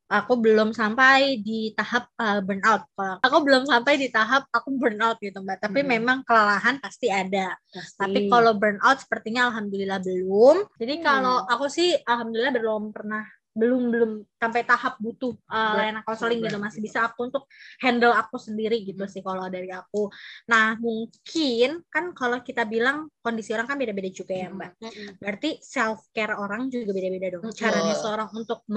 aku 0.05 0.33
belum 0.37 0.69
sampai 0.71 1.41
di 1.41 1.73
tahap 1.73 2.09
uh, 2.21 2.39
burnout. 2.41 2.85
Aku 3.25 3.37
belum 3.41 3.65
sampai 3.65 3.97
di 3.97 4.07
tahap 4.13 4.45
aku 4.53 4.77
burnout 4.77 5.17
gitu 5.17 5.41
mbak. 5.41 5.61
Tapi 5.61 5.81
hmm. 5.81 5.89
memang 5.97 6.17
kelelahan 6.23 6.77
pasti 6.77 7.09
ada. 7.09 7.57
Pasti. 7.69 7.97
Tapi 7.97 8.19
kalau 8.29 8.53
burnout 8.55 8.97
sepertinya 9.01 9.49
alhamdulillah 9.49 9.99
belum. 10.01 10.65
Jadi 10.77 10.95
hmm. 11.01 11.03
kalau 11.03 11.37
aku 11.49 11.65
sih 11.67 11.97
alhamdulillah 12.05 12.53
belum 12.53 12.93
pernah 12.93 13.25
belum 13.55 13.81
belum 13.87 14.11
sampai 14.35 14.67
tahap 14.67 14.99
butuh 14.99 15.31
uh, 15.47 15.73
layanan 15.79 16.03
konseling 16.03 16.43
gitu 16.43 16.59
masih 16.59 16.83
bisa 16.83 17.07
aku 17.07 17.31
untuk 17.31 17.47
handle 17.79 18.11
aku 18.11 18.35
sendiri 18.35 18.83
gitu 18.83 19.07
sih 19.07 19.23
kalau 19.23 19.47
dari 19.47 19.71
aku. 19.71 20.11
Nah 20.51 20.75
mungkin 20.75 21.79
kan 21.87 22.11
kalau 22.11 22.43
kita 22.43 22.67
bilang 22.67 23.07
kondisi 23.23 23.55
orang 23.55 23.71
kan 23.71 23.79
beda-beda 23.79 24.11
juga 24.11 24.35
ya 24.35 24.51
mbak. 24.51 24.75
Berarti 25.23 25.63
self 25.63 26.11
care 26.11 26.35
orang 26.35 26.67
juga 26.67 26.91
beda-beda 26.91 27.39
dong. 27.39 27.47
Caranya 27.55 27.95
seorang 27.95 28.27
untuk 28.35 28.67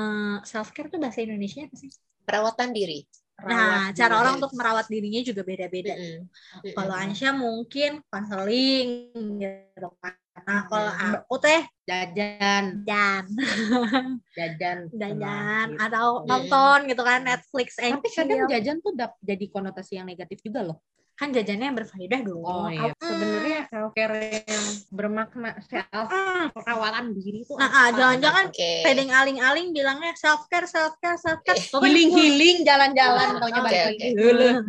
self 0.46 0.70
care 0.70 0.86
tuh 0.86 1.02
bahasa 1.02 1.26
Indonesia 1.26 1.66
apa 1.66 1.74
sih? 1.74 1.90
Perawatan 2.22 2.70
diri. 2.70 3.02
Nah, 3.38 3.94
cara 3.94 4.14
diri. 4.14 4.20
orang 4.22 4.32
untuk 4.42 4.52
merawat 4.58 4.86
dirinya 4.90 5.22
juga 5.22 5.46
beda-beda. 5.46 5.94
Mm 5.94 6.26
-hmm. 6.26 6.74
Kalau 6.74 6.94
Ansya 6.94 7.30
mungkin 7.34 8.02
konseling 8.10 9.14
gitu 9.14 9.90
kan. 10.02 10.14
Nah, 10.46 10.62
kalau 10.70 10.92
aku 10.92 11.34
teh 11.42 11.62
jajan, 11.88 12.84
jajan, 12.84 13.24
jajan, 14.38 14.78
jajan, 14.92 15.68
atau 15.80 16.22
nonton 16.28 16.86
gitu 16.86 17.02
kan 17.02 17.24
Netflix. 17.24 17.80
Tapi 17.80 18.08
kadang 18.12 18.46
jajan 18.46 18.78
tuh 18.84 18.92
jadi 19.24 19.44
konotasi 19.50 19.98
yang 19.98 20.06
negatif 20.06 20.38
juga 20.44 20.62
loh 20.62 20.78
kan 21.18 21.34
jajannya 21.34 21.66
yang 21.66 21.74
berfaedah 21.74 22.20
dong. 22.22 22.46
Oh 22.46 22.70
iya. 22.70 22.94
Mm. 22.94 23.02
Sebenarnya 23.02 23.60
self 23.66 23.90
care 23.90 24.38
yang 24.46 24.66
bermakna 24.94 25.50
self 25.66 26.08
perawatan 26.54 27.10
diri 27.10 27.42
itu. 27.42 27.58
Nah, 27.58 27.90
jangan-jangan 27.90 28.54
okay. 28.54 28.86
pedeng 28.86 29.10
aling-aling 29.10 29.74
bilangnya 29.74 30.14
self 30.14 30.46
care, 30.46 30.70
self 30.70 30.94
care, 31.02 31.18
self 31.18 31.42
care. 31.42 31.58
healing 31.58 32.14
healing 32.14 32.62
jalan-jalan 32.62 33.42
taunya 33.42 33.60
balik 33.66 33.82
lagi. 33.90 34.08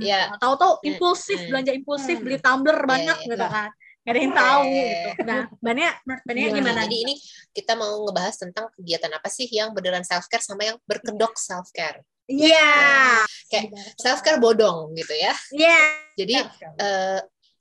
Iya. 0.02 0.34
Tahu-tahu 0.42 0.82
impulsif 0.90 1.38
belanja 1.46 1.70
impulsif 1.70 2.18
beli 2.18 2.42
tumbler 2.42 2.82
iya, 2.82 2.90
banyak 2.90 3.18
iya. 3.22 3.30
gitu 3.30 3.46
kan 3.46 3.70
gak 4.10 4.18
ada 4.18 4.26
yang 4.26 4.34
tahu 4.34 4.62
gitu. 4.74 5.10
Nah, 5.22 5.42
banyak 5.62 5.94
banyak 6.26 6.50
gimana? 6.58 6.82
Jadi 6.90 6.98
ini 7.06 7.14
kita 7.54 7.78
mau 7.78 8.10
ngebahas 8.10 8.36
tentang 8.42 8.66
kegiatan 8.74 9.14
apa 9.14 9.30
sih 9.30 9.46
yang 9.46 9.70
beneran 9.70 10.02
self 10.02 10.26
care 10.26 10.42
sama 10.42 10.66
yang 10.66 10.82
berkedok 10.90 11.38
self 11.38 11.70
care. 11.70 12.02
Iya. 12.26 12.58
Yeah. 12.58 13.22
kayak 13.54 13.70
self 14.02 14.26
care 14.26 14.42
bodong 14.42 14.98
gitu 14.98 15.14
ya. 15.14 15.34
Iya. 15.54 15.70
Yeah. 15.70 15.86
Jadi 16.18 16.34
uh, 16.82 17.20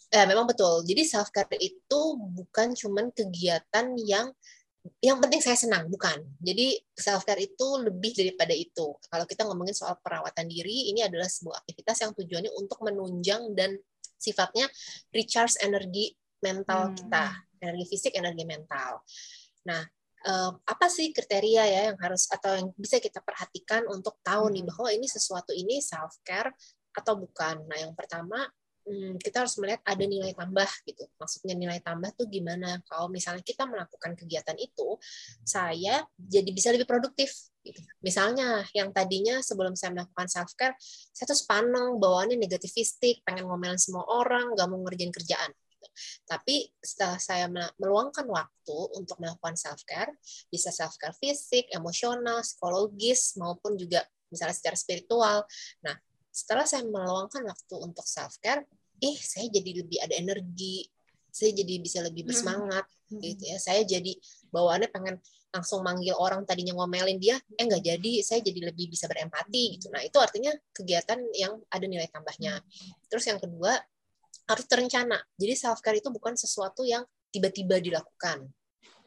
eh, 0.09 0.25
memang 0.25 0.49
betul. 0.49 0.89
Jadi 0.89 1.05
self 1.05 1.29
care 1.29 1.53
itu 1.61 2.01
bukan 2.17 2.73
cuman 2.73 3.13
kegiatan 3.13 3.93
yang 4.09 4.33
yang 5.05 5.21
penting 5.21 5.45
saya 5.45 5.53
senang, 5.61 5.85
bukan. 5.93 6.17
Jadi 6.41 6.81
self 6.97 7.29
care 7.29 7.45
itu 7.45 7.67
lebih 7.77 8.17
daripada 8.17 8.57
itu. 8.57 8.97
Kalau 8.97 9.25
kita 9.29 9.45
ngomongin 9.45 9.77
soal 9.77 10.01
perawatan 10.01 10.49
diri, 10.49 10.89
ini 10.89 11.05
adalah 11.05 11.29
sebuah 11.29 11.61
aktivitas 11.61 12.09
yang 12.09 12.17
tujuannya 12.17 12.49
untuk 12.57 12.81
menunjang 12.81 13.53
dan 13.53 13.77
sifatnya 14.17 14.65
recharge 15.13 15.61
energi 15.61 16.17
mental 16.43 16.91
hmm. 16.91 16.95
kita, 16.99 17.25
energi 17.59 17.85
fisik, 17.91 18.13
energi 18.15 18.45
mental. 18.47 19.03
Nah, 19.67 19.83
uh, 20.27 20.51
apa 20.55 20.87
sih 20.91 21.11
kriteria 21.15 21.65
ya 21.67 21.81
yang 21.93 21.99
harus 22.01 22.27
atau 22.31 22.57
yang 22.59 22.69
bisa 22.75 22.99
kita 22.99 23.23
perhatikan 23.23 23.87
untuk 23.87 24.19
tahu 24.25 24.51
nih 24.51 24.65
hmm. 24.65 24.71
bahwa 24.75 24.89
ini 24.91 25.07
sesuatu 25.07 25.55
ini 25.55 25.79
self 25.79 26.19
care 26.27 26.51
atau 26.97 27.15
bukan. 27.15 27.63
Nah, 27.69 27.79
yang 27.79 27.95
pertama 27.95 28.43
hmm, 28.89 29.21
kita 29.21 29.45
harus 29.45 29.55
melihat 29.61 29.85
ada 29.85 30.05
nilai 30.09 30.33
tambah 30.33 30.71
gitu. 30.89 31.05
Maksudnya 31.21 31.55
nilai 31.55 31.79
tambah 31.85 32.11
tuh 32.17 32.27
gimana? 32.27 32.81
Kalau 32.89 33.13
misalnya 33.13 33.45
kita 33.45 33.69
melakukan 33.69 34.17
kegiatan 34.17 34.57
itu, 34.57 34.97
saya 35.45 36.03
jadi 36.17 36.51
bisa 36.51 36.73
lebih 36.73 36.89
produktif. 36.89 37.31
Gitu. 37.61 37.79
Misalnya 38.01 38.65
yang 38.73 38.91
tadinya 38.97 39.45
sebelum 39.45 39.77
saya 39.77 39.93
melakukan 39.93 40.27
self 40.27 40.57
care, 40.57 40.75
saya 41.13 41.29
tuh 41.29 41.39
sepaneng 41.39 42.01
bawaannya 42.01 42.41
negativistik, 42.41 43.21
pengen 43.23 43.47
ngomelin 43.47 43.79
semua 43.79 44.09
orang, 44.09 44.57
gak 44.57 44.67
mau 44.67 44.81
ngerjain 44.83 45.13
kerjaan. 45.13 45.53
Tapi 46.25 46.71
setelah 46.81 47.19
saya 47.19 47.47
meluangkan 47.79 48.25
waktu 48.29 48.79
untuk 48.97 49.17
melakukan 49.19 49.55
self 49.59 49.83
care, 49.85 50.13
bisa 50.49 50.71
self 50.71 50.95
care 51.01 51.15
fisik, 51.17 51.69
emosional, 51.75 52.43
psikologis 52.43 53.37
maupun 53.37 53.75
juga 53.75 54.05
misalnya 54.29 54.57
secara 54.57 54.77
spiritual. 54.77 55.39
Nah, 55.85 55.97
setelah 56.29 56.69
saya 56.69 56.85
meluangkan 56.85 57.43
waktu 57.45 57.75
untuk 57.81 58.05
self 58.05 58.37
care, 58.39 58.69
ih 59.03 59.17
saya 59.19 59.49
jadi 59.49 59.83
lebih 59.85 59.99
ada 60.03 60.15
energi 60.19 60.87
saya 61.39 61.55
jadi 61.55 61.75
bisa 61.79 61.99
lebih 62.03 62.27
bersemangat 62.27 62.85
hmm. 63.13 63.21
gitu 63.23 63.43
ya. 63.47 63.57
Saya 63.63 63.87
jadi 63.87 64.13
bawaannya 64.51 64.91
pengen 64.91 65.17
langsung 65.49 65.81
manggil 65.81 66.13
orang 66.13 66.45
tadinya 66.45 66.77
ngomelin 66.77 67.17
dia 67.17 67.41
eh 67.57 67.65
nggak 67.65 67.81
jadi 67.81 68.13
saya 68.21 68.45
jadi 68.45 68.69
lebih 68.69 68.93
bisa 68.93 69.09
berempati 69.09 69.79
gitu. 69.79 69.89
Nah 69.89 70.05
itu 70.05 70.19
artinya 70.21 70.53
kegiatan 70.75 71.19
yang 71.33 71.57
ada 71.73 71.87
nilai 71.89 72.09
tambahnya. 72.11 72.61
Terus 73.09 73.25
yang 73.31 73.41
kedua 73.41 73.79
harus 74.49 74.65
terencana. 74.65 75.21
Jadi 75.37 75.55
self 75.55 75.85
care 75.85 76.01
itu 76.01 76.09
bukan 76.09 76.35
sesuatu 76.35 76.83
yang 76.83 77.05
tiba-tiba 77.29 77.79
dilakukan. 77.79 78.49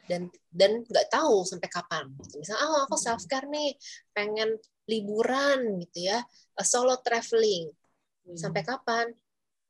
Dan 0.06 0.30
dan 0.54 0.86
nggak 0.86 1.08
tahu 1.10 1.41
sampai 1.43 1.69
kapan. 1.71 2.06
Misalnya 2.38 2.62
oh 2.69 2.86
aku 2.86 2.95
self 2.95 3.25
care 3.25 3.49
nih 3.49 3.73
pengen 4.13 4.56
liburan 4.86 5.82
gitu 5.82 6.13
ya. 6.13 6.21
Solo 6.62 7.01
traveling. 7.01 7.73
Hmm. 8.21 8.38
sampai 8.38 8.62
kapan? 8.62 9.10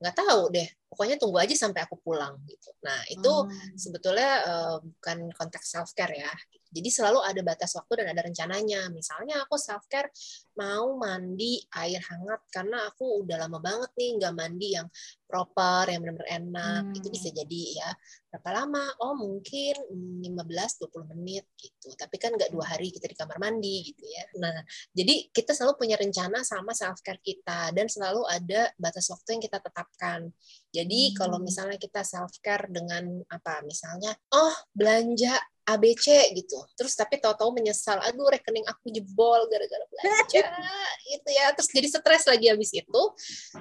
Nggak 0.04 0.16
tahu 0.20 0.52
deh 0.52 0.68
pokoknya 0.92 1.16
tunggu 1.16 1.40
aja 1.40 1.56
sampai 1.56 1.88
aku 1.88 1.96
pulang 2.04 2.36
gitu 2.44 2.76
nah 2.84 3.00
itu 3.08 3.32
hmm. 3.32 3.80
sebetulnya 3.80 4.32
uh, 4.44 4.78
bukan 4.84 5.32
konteks 5.32 5.72
self 5.72 5.96
care 5.96 6.12
ya 6.12 6.32
jadi 6.72 6.88
selalu 6.88 7.20
ada 7.20 7.42
batas 7.44 7.76
waktu 7.76 8.00
dan 8.00 8.16
ada 8.16 8.24
rencananya. 8.24 8.88
Misalnya 8.96 9.44
aku 9.44 9.60
self 9.60 9.84
care 9.92 10.08
mau 10.56 10.96
mandi 10.96 11.60
air 11.76 12.00
hangat 12.00 12.48
karena 12.48 12.88
aku 12.88 13.28
udah 13.28 13.44
lama 13.44 13.60
banget 13.60 13.92
nih 14.00 14.10
nggak 14.16 14.34
mandi 14.34 14.68
yang 14.80 14.88
proper, 15.28 15.92
yang 15.92 16.00
benar-benar 16.00 16.32
enak. 16.32 16.84
Hmm. 16.88 16.96
Itu 16.96 17.12
bisa 17.12 17.28
jadi 17.36 17.64
ya. 17.76 17.92
Berapa 18.32 18.64
lama? 18.64 18.88
Oh 19.04 19.20
mungkin 19.20 19.76
15-20 20.24 21.12
menit 21.12 21.44
gitu. 21.60 21.92
Tapi 21.92 22.16
kan 22.16 22.40
nggak 22.40 22.56
dua 22.56 22.64
hari 22.64 22.88
kita 22.88 23.12
di 23.12 23.20
kamar 23.20 23.36
mandi 23.36 23.92
gitu 23.92 24.08
ya. 24.08 24.24
Nah 24.40 24.64
jadi 24.96 25.28
kita 25.28 25.52
selalu 25.52 25.76
punya 25.76 26.00
rencana 26.00 26.40
sama 26.48 26.72
self 26.72 27.04
care 27.04 27.20
kita 27.20 27.76
dan 27.76 27.92
selalu 27.92 28.24
ada 28.32 28.72
batas 28.80 29.12
waktu 29.12 29.36
yang 29.36 29.44
kita 29.44 29.60
tetapkan. 29.60 30.32
Jadi 30.72 31.12
hmm. 31.12 31.16
kalau 31.20 31.38
misalnya 31.38 31.76
kita 31.76 32.02
self 32.02 32.40
care 32.40 32.72
dengan 32.72 33.20
apa? 33.28 33.60
Misalnya, 33.68 34.16
oh 34.32 34.56
belanja 34.72 35.36
ABC 35.65 36.34
gitu. 36.34 36.58
Terus 36.74 36.93
tapi 36.97 37.21
tahu-tahu 37.21 37.54
menyesal, 37.54 38.02
aduh 38.02 38.30
rekening 38.30 38.65
aku 38.65 38.89
jebol 38.89 39.45
gara-gara 39.47 39.86
belanja 39.89 40.43
gitu 41.12 41.30
ya. 41.30 41.54
Terus 41.54 41.69
jadi 41.69 41.88
stres 41.88 42.24
lagi 42.28 42.45
habis 42.50 42.71
itu. 42.74 43.02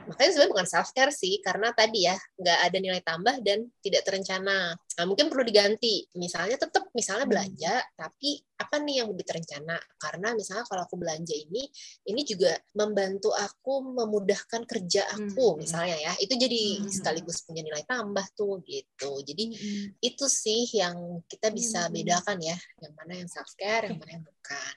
Makanya 0.08 0.30
sebenarnya 0.32 0.52
bukan 0.52 0.66
self 0.68 0.90
care 0.96 1.12
sih, 1.14 1.38
karena 1.44 1.70
tadi 1.76 2.08
ya 2.08 2.16
nggak 2.16 2.58
ada 2.70 2.78
nilai 2.80 3.02
tambah 3.04 3.34
dan 3.44 3.68
tidak 3.84 4.02
terencana. 4.06 4.74
Nah, 4.74 5.04
mungkin 5.08 5.32
perlu 5.32 5.44
diganti. 5.44 6.08
Misalnya 6.16 6.56
tetap 6.60 6.88
misalnya 6.92 7.24
hmm. 7.28 7.32
belanja, 7.32 7.74
tapi 7.96 8.40
apa 8.60 8.76
nih 8.76 9.00
yang 9.00 9.08
lebih 9.08 9.24
terencana 9.24 9.80
karena 9.96 10.36
misalnya 10.36 10.68
kalau 10.68 10.84
aku 10.84 11.00
belanja 11.00 11.32
ini 11.32 11.64
ini 12.12 12.22
juga 12.28 12.52
membantu 12.76 13.32
aku 13.32 13.96
memudahkan 13.96 14.68
kerja 14.68 15.08
aku 15.16 15.56
hmm. 15.56 15.58
misalnya 15.64 15.96
ya 15.96 16.12
itu 16.20 16.36
jadi 16.36 16.84
hmm. 16.84 16.92
sekaligus 16.92 17.40
punya 17.48 17.64
nilai 17.64 17.80
tambah 17.88 18.22
tuh 18.36 18.60
gitu 18.68 19.24
jadi 19.24 19.44
hmm. 19.48 20.04
itu 20.04 20.24
sih 20.28 20.68
yang 20.76 21.24
kita 21.24 21.48
bisa 21.48 21.88
hmm. 21.88 21.89
Bedakan 21.90 22.38
ya 22.40 22.56
yang 22.80 22.92
mana 22.94 23.12
yang 23.18 23.28
self 23.28 23.50
care 23.58 23.90
yang 23.90 23.98
mana 23.98 24.10
yang 24.18 24.24
bukan 24.24 24.72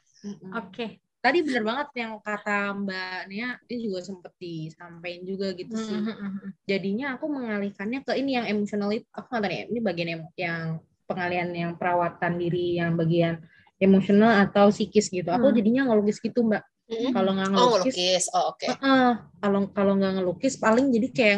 oke 0.54 0.70
okay. 0.74 0.90
tadi 1.22 1.40
benar 1.46 1.64
banget 1.64 1.88
yang 2.04 2.12
kata 2.20 2.58
Mbak 2.74 3.20
Nia 3.32 3.50
ini 3.70 3.78
juga 3.86 4.00
sempat 4.04 4.34
disampaikan 4.42 5.22
juga 5.24 5.48
gitu 5.56 5.74
sih 5.78 5.98
hmm. 5.98 6.66
jadinya 6.68 7.16
aku 7.16 7.26
mengalihkannya 7.32 8.04
ke 8.04 8.14
ini 8.18 8.38
yang 8.42 8.46
emosional 8.50 8.90
itu 8.92 9.08
aku 9.14 9.28
nggak 9.32 9.44
tahu 9.46 9.54
ya 9.54 9.64
ini 9.70 9.80
bagian 9.80 10.10
yang, 10.10 10.24
yang 10.36 10.66
pengalian 11.08 11.50
yang 11.54 11.72
perawatan 11.78 12.42
diri 12.42 12.80
yang 12.82 12.98
bagian 12.98 13.44
emosional 13.84 14.48
atau 14.48 14.72
psikis 14.72 15.12
gitu. 15.12 15.28
Aku 15.28 15.52
hmm. 15.52 15.56
jadinya 15.60 15.82
ngelukis 15.92 16.24
gitu 16.24 16.48
mbak. 16.48 16.64
Hmm. 16.88 17.12
Kalau 17.16 17.32
nggak 17.36 17.50
oh, 17.52 17.56
ngelukis, 17.80 18.24
oh, 18.32 18.38
oh 18.40 18.46
oke. 18.56 18.68
Okay. 18.68 18.72
Uh, 18.80 19.14
kalau 19.40 19.60
kalau 19.72 19.94
nggak 20.00 20.14
ngelukis 20.20 20.56
paling 20.60 20.92
jadi 20.92 21.08
kayak 21.12 21.38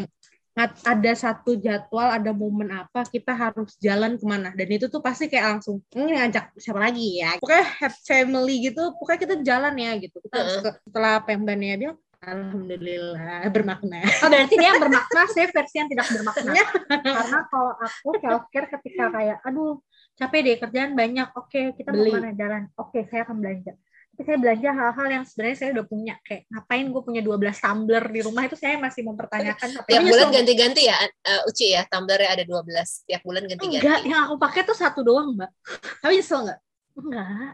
ada 0.63 1.11
satu 1.19 1.59
jadwal, 1.59 2.15
ada 2.15 2.31
momen 2.31 2.71
apa 2.71 3.03
kita 3.11 3.35
harus 3.35 3.75
jalan 3.83 4.15
ke 4.15 4.23
mana 4.23 4.55
dan 4.55 4.67
itu 4.71 4.87
tuh 4.87 5.03
pasti 5.03 5.27
kayak 5.27 5.59
langsung 5.59 5.83
ini 5.91 6.15
ngajak 6.15 6.55
siapa 6.55 6.79
lagi 6.79 7.19
ya. 7.19 7.35
Pokoknya 7.43 7.65
have 7.83 7.97
family 8.07 8.55
gitu, 8.71 8.83
pokoknya 8.95 9.19
kita 9.19 9.35
jalan 9.43 9.73
ya 9.75 9.91
gitu. 9.99 10.17
Kita 10.23 10.37
uh 10.39 10.47
-uh. 10.47 10.73
setelah 10.87 11.13
yang 11.27 11.43
bilang 11.43 11.97
Alhamdulillah 12.25 13.45
bermakna. 13.53 14.01
Oh, 14.25 14.33
berarti 14.33 14.55
dia 14.57 14.73
yang 14.73 14.81
bermakna, 14.81 15.21
saya 15.29 15.45
versi 15.45 15.75
yang 15.77 15.89
tidak 15.93 16.09
bermakna. 16.09 16.57
Karena 16.89 17.39
kalau 17.53 17.73
aku 17.77 18.09
self 18.17 18.43
care 18.49 18.65
ketika 18.65 19.13
kayak, 19.13 19.37
aduh 19.45 19.77
capek 20.15 20.39
deh 20.41 20.55
kerjaan 20.63 20.91
banyak 20.95 21.27
oke 21.35 21.61
kita 21.75 21.89
Beli. 21.91 22.11
mau 22.11 22.23
mana 22.23 22.31
jalan 22.31 22.71
oke 22.79 22.99
saya 23.11 23.27
akan 23.27 23.35
belanja 23.43 23.75
tapi 24.15 24.31
saya 24.31 24.39
belanja 24.39 24.69
hal-hal 24.71 25.07
yang 25.11 25.23
sebenarnya 25.27 25.57
saya 25.59 25.69
udah 25.75 25.85
punya. 25.91 26.15
Kayak 26.23 26.47
ngapain 26.47 26.87
gue 26.87 27.01
punya 27.03 27.19
12 27.19 27.51
tumbler 27.59 28.03
di 28.07 28.19
rumah? 28.23 28.47
Itu 28.47 28.55
saya 28.55 28.79
masih 28.79 29.03
mempertanyakan 29.03 29.69
tiap 29.83 30.03
bulan 30.07 30.31
ganti-ganti 30.31 30.87
ya? 30.87 30.95
Uh, 31.19 31.51
Uci 31.51 31.75
ya 31.75 31.83
tumblernya 31.83 32.31
ada 32.31 32.43
12 32.47 32.63
tiap 33.11 33.21
bulan 33.27 33.43
ganti-ganti. 33.43 33.83
Enggak 33.83 33.99
yang 34.07 34.31
aku 34.31 34.39
pakai 34.39 34.63
tuh 34.63 34.77
satu 34.79 35.03
doang 35.03 35.35
mbak. 35.35 35.51
Tapi 35.99 36.15
nyesel 36.15 36.47
nggak? 36.47 36.59
Enggak. 36.95 37.53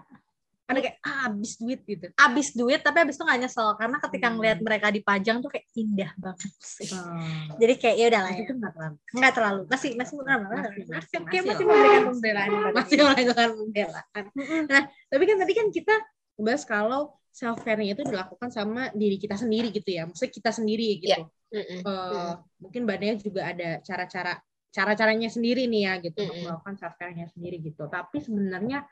Karena 0.70 0.80
kayak 0.86 0.98
ah, 1.02 1.18
habis 1.26 1.52
duit 1.58 1.80
gitu. 1.84 2.06
Habis 2.14 2.48
duit 2.54 2.80
tapi 2.86 2.98
habis 3.02 3.18
itu 3.18 3.26
gak 3.26 3.40
nyesel. 3.42 3.68
Karena 3.82 3.98
ketika 3.98 4.28
hmm. 4.30 4.36
ngeliat 4.38 4.60
mereka 4.62 4.88
dipajang 4.94 5.38
tuh 5.42 5.50
kayak 5.50 5.66
indah 5.74 6.12
banget 6.22 6.52
sih. 6.62 6.94
Hmm. 6.94 7.58
jadi 7.58 7.74
kayak 7.74 7.96
ya 7.98 8.06
udah 8.14 8.22
lah 8.22 8.32
ya. 8.38 8.42
itu 8.46 8.54
nggak 8.54 8.74
terlalu. 8.78 8.98
Nggak 9.18 9.34
terlalu. 9.34 9.62
Masih 9.66 9.90
masih 9.98 10.14
masih 10.22 10.30
masih, 10.30 10.46
masih, 10.46 11.18
masih, 11.26 11.40
masih 11.42 11.66
memberikan 11.66 12.04
pembelaan. 12.14 12.50
Masih 12.78 12.96
melakukan 13.02 13.50
pembelaan. 13.58 14.26
Nah 14.70 14.82
tapi 15.10 15.24
kan 15.26 15.38
tadi 15.42 15.54
kan 15.58 15.68
kita 15.74 15.96
bahas 16.42 16.66
kalau 16.66 17.16
self 17.32 17.64
care-nya 17.64 17.96
itu 17.96 18.04
dilakukan 18.04 18.52
sama 18.52 18.92
diri 18.92 19.16
kita 19.16 19.40
sendiri 19.40 19.72
gitu 19.72 19.88
ya 19.88 20.04
maksudnya 20.04 20.34
kita 20.36 20.52
sendiri 20.52 20.88
gitu. 21.00 21.24
Yeah. 21.52 21.56
mm 21.56 21.64
-mm. 21.64 21.80
Uh, 21.88 22.34
mungkin 22.60 22.84
badannya 22.84 23.16
juga 23.24 23.42
ada 23.48 23.80
cara-cara 23.84 24.34
cara-caranya 24.72 25.28
sendiri 25.28 25.68
nih 25.68 25.82
ya 25.88 25.94
gitu 26.04 26.20
mm 26.20 26.24
-mm. 26.24 26.32
untuk 26.32 26.44
melakukan 26.48 26.76
self 26.80 26.96
care-nya 27.00 27.28
sendiri 27.32 27.58
gitu. 27.64 27.88
Tapi 27.88 28.18
sebenarnya 28.20 28.84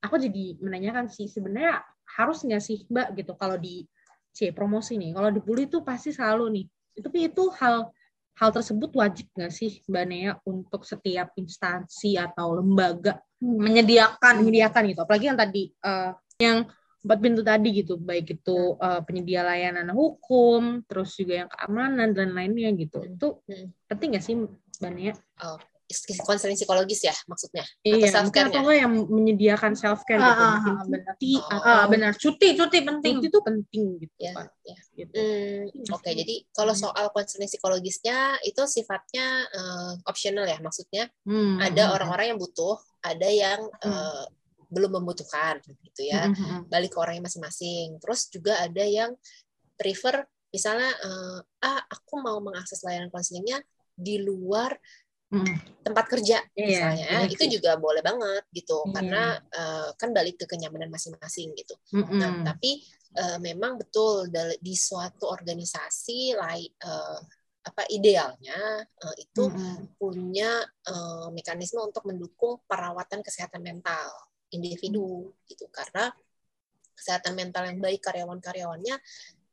aku 0.00 0.16
jadi 0.20 0.60
menanyakan 0.60 1.08
sih 1.12 1.28
sebenarnya 1.28 1.80
harus 2.16 2.44
nggak 2.44 2.62
sih 2.64 2.84
mbak 2.88 3.16
gitu 3.16 3.32
kalau 3.36 3.56
di 3.56 3.84
C 4.34 4.50
promosi 4.50 4.98
nih? 4.98 5.14
Kalau 5.14 5.30
di 5.30 5.40
bully 5.40 5.70
itu 5.70 5.80
pasti 5.80 6.10
selalu 6.10 6.44
nih. 6.60 6.66
Tapi 7.00 7.18
itu 7.32 7.44
hal 7.60 7.92
hal 8.34 8.50
tersebut 8.50 8.90
wajib 8.96 9.30
nggak 9.32 9.52
sih 9.52 9.80
mbak 9.86 10.04
Nea 10.08 10.32
untuk 10.44 10.82
setiap 10.88 11.32
instansi 11.38 12.18
atau 12.18 12.58
lembaga 12.58 13.20
menyediakan 13.40 14.44
menyediakan 14.44 14.82
gitu? 14.88 15.00
Apalagi 15.04 15.26
yang 15.32 15.38
tadi 15.38 15.62
uh, 15.84 16.12
yang 16.40 16.68
empat 17.04 17.18
pintu 17.20 17.40
tadi 17.44 17.68
gitu 17.84 18.00
baik 18.00 18.40
itu 18.40 18.80
uh, 18.80 19.04
penyedia 19.04 19.44
layanan 19.44 19.92
hukum 19.92 20.80
terus 20.88 21.12
juga 21.14 21.44
yang 21.44 21.50
keamanan 21.52 22.16
dan 22.16 22.32
lainnya 22.32 22.72
gitu 22.74 23.04
hmm. 23.04 23.14
itu 23.14 23.28
hmm. 23.44 23.68
penting 23.86 24.08
nggak 24.16 24.24
sih 24.24 24.34
Nea? 24.84 25.14
Oh 25.44 25.60
konseling 26.24 26.56
psikologis 26.56 27.04
ya 27.04 27.14
maksudnya 27.28 27.64
iya, 27.84 28.08
atau 28.08 28.08
self 28.08 28.30
care 28.32 28.48
atau 28.48 28.72
yang 28.72 28.92
menyediakan 29.04 29.76
self 29.76 30.00
care 30.08 30.16
gitu 30.16 30.32
ah, 30.42 30.56
ah, 30.56 30.80
ah 30.80 30.84
benar 30.88 31.12
cuti 31.20 31.34
oh. 31.36 31.60
ah, 31.60 31.84
benar 31.86 32.12
cuti 32.16 32.48
cuti 32.56 32.78
penting 32.80 33.14
cuti 33.20 33.28
itu 33.28 33.38
penting 33.44 33.84
gitu 34.00 34.16
ya, 34.16 34.32
ya. 34.64 34.78
gitu. 34.96 35.14
Hmm, 35.14 35.92
oke 35.92 36.00
okay, 36.00 36.12
jadi 36.16 36.34
kalau 36.56 36.72
hmm. 36.72 36.82
soal 36.88 37.06
konseling 37.12 37.50
psikologisnya 37.50 38.40
itu 38.48 38.62
sifatnya 38.64 39.44
uh, 39.52 39.92
optional 40.08 40.48
ya 40.48 40.56
maksudnya 40.64 41.12
hmm. 41.28 41.60
ada 41.60 41.92
hmm, 41.92 41.94
orang-orang 42.00 42.26
yang 42.34 42.38
butuh 42.40 42.80
ada 43.04 43.28
yang 43.28 43.60
hmm. 43.84 44.24
Belum 44.74 44.98
membutuhkan 45.00 45.62
gitu 45.62 46.02
ya 46.10 46.26
hmm, 46.26 46.34
hmm. 46.34 46.60
balik 46.66 46.92
ke 46.92 46.98
orangnya 46.98 47.30
masing-masing 47.30 48.02
terus 48.02 48.26
juga 48.28 48.58
ada 48.58 48.82
yang 48.82 49.14
prefer 49.78 50.26
misalnya 50.50 50.90
uh, 51.02 51.38
ah 51.62 51.80
aku 51.86 52.18
mau 52.18 52.42
mengakses 52.42 52.82
layanan 52.82 53.10
konselingnya 53.10 53.62
di 53.94 54.18
luar 54.18 54.74
tempat 55.82 56.04
kerja 56.06 56.38
yeah, 56.54 56.66
misalnya 56.66 57.06
yeah, 57.10 57.24
itu 57.26 57.44
juga 57.58 57.76
boleh 57.76 58.00
banget 58.00 58.44
gitu 58.54 58.86
yeah. 58.86 58.92
karena 58.94 59.22
uh, 59.52 59.88
kan 59.98 60.14
balik 60.14 60.38
ke 60.40 60.46
kenyamanan 60.46 60.88
masing-masing 60.92 61.52
gitu 61.58 61.74
mm-hmm. 61.92 62.18
nah 62.18 62.54
tapi 62.54 62.80
uh, 63.18 63.38
memang 63.42 63.80
betul 63.80 64.30
di 64.60 64.74
suatu 64.78 65.28
organisasi 65.28 66.38
lain 66.38 66.70
uh, 66.86 67.18
apa 67.64 67.82
idealnya 67.88 68.84
uh, 68.84 69.14
itu 69.16 69.48
mm-hmm. 69.48 69.96
punya 69.96 70.60
uh, 70.88 71.32
mekanisme 71.32 71.80
untuk 71.80 72.04
mendukung 72.04 72.60
perawatan 72.68 73.24
kesehatan 73.24 73.64
mental 73.64 74.12
individu 74.54 75.34
gitu 75.50 75.66
karena 75.74 76.14
kesehatan 76.94 77.34
mental 77.34 77.66
yang 77.66 77.82
baik 77.82 78.00
karyawan-karyawannya 78.00 78.96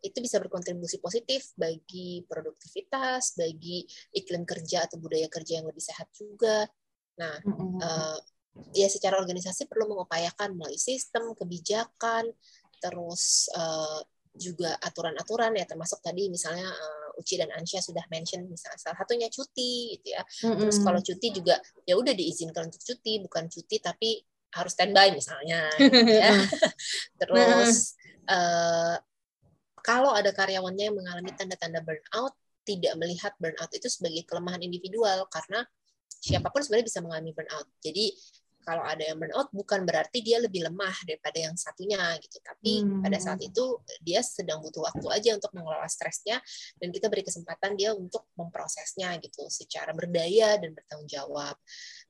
itu 0.01 0.17
bisa 0.17 0.41
berkontribusi 0.41 0.97
positif 0.97 1.53
bagi 1.53 2.25
produktivitas, 2.25 3.37
bagi 3.37 3.85
iklim 4.17 4.43
kerja 4.49 4.89
atau 4.89 4.97
budaya 4.97 5.29
kerja 5.29 5.61
yang 5.61 5.69
lebih 5.69 5.81
sehat 5.81 6.09
juga. 6.17 6.65
Nah, 7.21 7.37
mm-hmm. 7.37 7.77
uh, 7.77 8.17
ya 8.73 8.89
secara 8.89 9.21
organisasi 9.21 9.69
perlu 9.69 9.93
mengupayakan 9.93 10.57
melalui 10.57 10.81
sistem, 10.81 11.37
kebijakan, 11.37 12.33
terus 12.81 13.45
uh, 13.53 14.01
juga 14.33 14.73
aturan-aturan 14.81 15.59
ya 15.59 15.67
termasuk 15.69 16.01
tadi 16.01 16.31
misalnya 16.31 16.65
uh, 16.65 17.19
Uci 17.19 17.35
dan 17.37 17.51
Ansya 17.53 17.83
sudah 17.83 18.01
mention 18.09 18.47
misalnya 18.47 18.79
salah 18.81 18.97
satunya 18.97 19.29
cuti 19.29 20.01
gitu 20.01 20.17
ya. 20.17 20.25
Mm-hmm. 20.25 20.59
Terus 20.65 20.77
kalau 20.81 20.99
cuti 21.03 21.27
juga 21.29 21.61
ya 21.85 21.93
udah 21.93 22.13
diizinkan 22.17 22.73
untuk 22.73 22.81
cuti 22.81 23.21
bukan 23.21 23.45
cuti 23.45 23.77
tapi 23.77 24.17
harus 24.51 24.71
standby 24.75 25.11
misalnya 25.15 25.71
gitu 25.79 26.11
ya. 26.11 26.35
Terus 27.21 27.95
uh, 28.27 28.95
kalau 29.81 30.13
ada 30.13 30.29
karyawannya 30.29 30.93
yang 30.93 30.97
mengalami 30.97 31.33
tanda-tanda 31.33 31.81
burnout, 31.81 32.37
tidak 32.61 32.93
melihat 33.01 33.33
burnout 33.41 33.71
itu 33.73 33.89
sebagai 33.89 34.21
kelemahan 34.29 34.61
individual 34.61 35.25
karena 35.33 35.65
siapa 36.21 36.53
pun 36.53 36.61
sebenarnya 36.61 36.87
bisa 36.87 36.99
mengalami 37.01 37.33
burnout. 37.33 37.67
Jadi 37.81 38.13
kalau 38.61 38.85
ada 38.85 39.01
yang 39.01 39.17
burnout 39.17 39.49
bukan 39.49 39.83
berarti 39.83 40.21
dia 40.21 40.37
lebih 40.37 40.69
lemah 40.69 40.93
daripada 41.03 41.37
yang 41.41 41.57
satunya 41.57 42.13
gitu. 42.21 42.37
Tapi 42.39 42.85
hmm. 42.85 43.01
pada 43.01 43.17
saat 43.17 43.41
itu 43.41 43.81
dia 44.05 44.21
sedang 44.21 44.61
butuh 44.61 44.85
waktu 44.85 45.07
aja 45.09 45.29
untuk 45.35 45.51
mengelola 45.57 45.89
stresnya 45.89 46.37
dan 46.77 46.93
kita 46.93 47.09
beri 47.09 47.25
kesempatan 47.25 47.73
dia 47.73 47.97
untuk 47.97 48.29
memprosesnya 48.37 49.17
gitu 49.19 49.49
secara 49.49 49.91
berdaya 49.97 50.61
dan 50.61 50.77
bertanggung 50.77 51.09
jawab. 51.09 51.57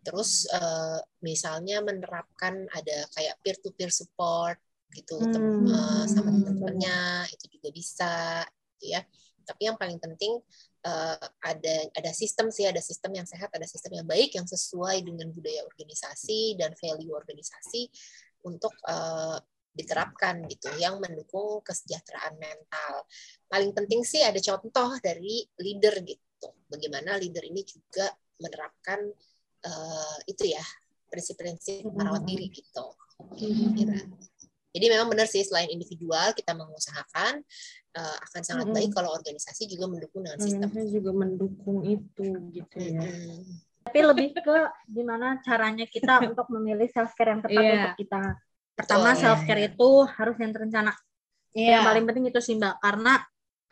Terus 0.01 0.49
uh, 0.49 0.99
misalnya 1.21 1.81
menerapkan 1.85 2.65
ada 2.73 2.97
kayak 3.13 3.37
peer 3.45 3.57
to 3.61 3.69
peer 3.77 3.93
support 3.93 4.57
gitu 4.91 5.15
hmm. 5.15 5.71
uh, 5.71 6.03
sama 6.09 6.35
teman-temannya 6.35 7.29
itu 7.31 7.45
juga 7.57 7.69
bisa 7.71 8.13
gitu 8.77 8.97
ya. 8.97 9.01
Tapi 9.41 9.61
yang 9.69 9.77
paling 9.77 9.97
penting 10.01 10.41
uh, 10.85 11.27
ada 11.41 11.75
ada 11.93 12.11
sistem 12.13 12.49
sih 12.49 12.65
ada 12.65 12.81
sistem 12.81 13.21
yang 13.21 13.27
sehat 13.29 13.53
ada 13.53 13.65
sistem 13.69 14.01
yang 14.01 14.07
baik 14.07 14.33
yang 14.33 14.45
sesuai 14.49 15.05
dengan 15.05 15.29
budaya 15.29 15.65
organisasi 15.65 16.57
dan 16.57 16.73
value 16.77 17.13
organisasi 17.13 17.89
untuk 18.45 18.73
uh, 18.89 19.37
diterapkan 19.71 20.43
gitu 20.51 20.67
yang 20.81 20.99
mendukung 20.99 21.63
kesejahteraan 21.63 22.35
mental. 22.35 23.07
Paling 23.47 23.71
penting 23.71 24.03
sih 24.03 24.19
ada 24.19 24.37
contoh 24.43 24.99
dari 24.99 25.47
leader 25.63 26.03
gitu. 26.03 26.49
Bagaimana 26.67 27.15
leader 27.15 27.45
ini 27.47 27.63
juga 27.63 28.11
menerapkan 28.41 28.99
uh, 29.65 30.17
itu 30.27 30.51
ya 30.51 30.63
prinsip-prinsip 31.11 31.85
merawat 31.91 32.23
diri 32.23 32.47
gitu 32.49 32.85
kira 33.75 33.99
jadi 34.71 34.85
memang 34.87 35.11
benar 35.11 35.27
sih 35.27 35.43
selain 35.43 35.67
individual 35.67 36.31
kita 36.31 36.55
mengusahakan 36.55 37.43
uh, 37.95 38.17
akan 38.31 38.41
sangat 38.43 38.67
hmm. 38.71 38.75
baik 38.75 38.91
kalau 38.95 39.11
organisasi 39.11 39.67
juga 39.67 39.91
mendukung 39.91 40.23
dengan 40.23 40.39
sistem. 40.39 40.69
Hmm, 40.71 40.87
juga 40.87 41.11
mendukung 41.11 41.79
itu 41.83 42.27
gitu 42.55 42.77
ya. 42.79 43.03
Hmm. 43.03 43.43
Tapi 43.81 43.99
lebih 43.99 44.31
ke 44.31 44.57
gimana 44.87 45.43
caranya 45.43 45.85
kita 45.87 46.21
untuk 46.31 46.47
memilih 46.55 46.87
self 46.87 47.11
care 47.19 47.35
yang 47.35 47.41
tepat 47.43 47.61
yeah. 47.61 47.75
untuk 47.75 47.95
kita. 47.99 48.21
Pertama 48.71 49.11
oh, 49.11 49.19
self 49.19 49.41
care 49.43 49.59
yeah. 49.59 49.69
itu 49.75 49.89
harus 50.07 50.35
yang 50.39 50.51
terencana. 50.55 50.93
Yeah. 51.51 51.79
Yang 51.79 51.83
paling 51.91 52.03
penting 52.07 52.25
itu 52.31 52.39
sih 52.39 52.55
Mbak 52.55 52.75
karena 52.79 53.13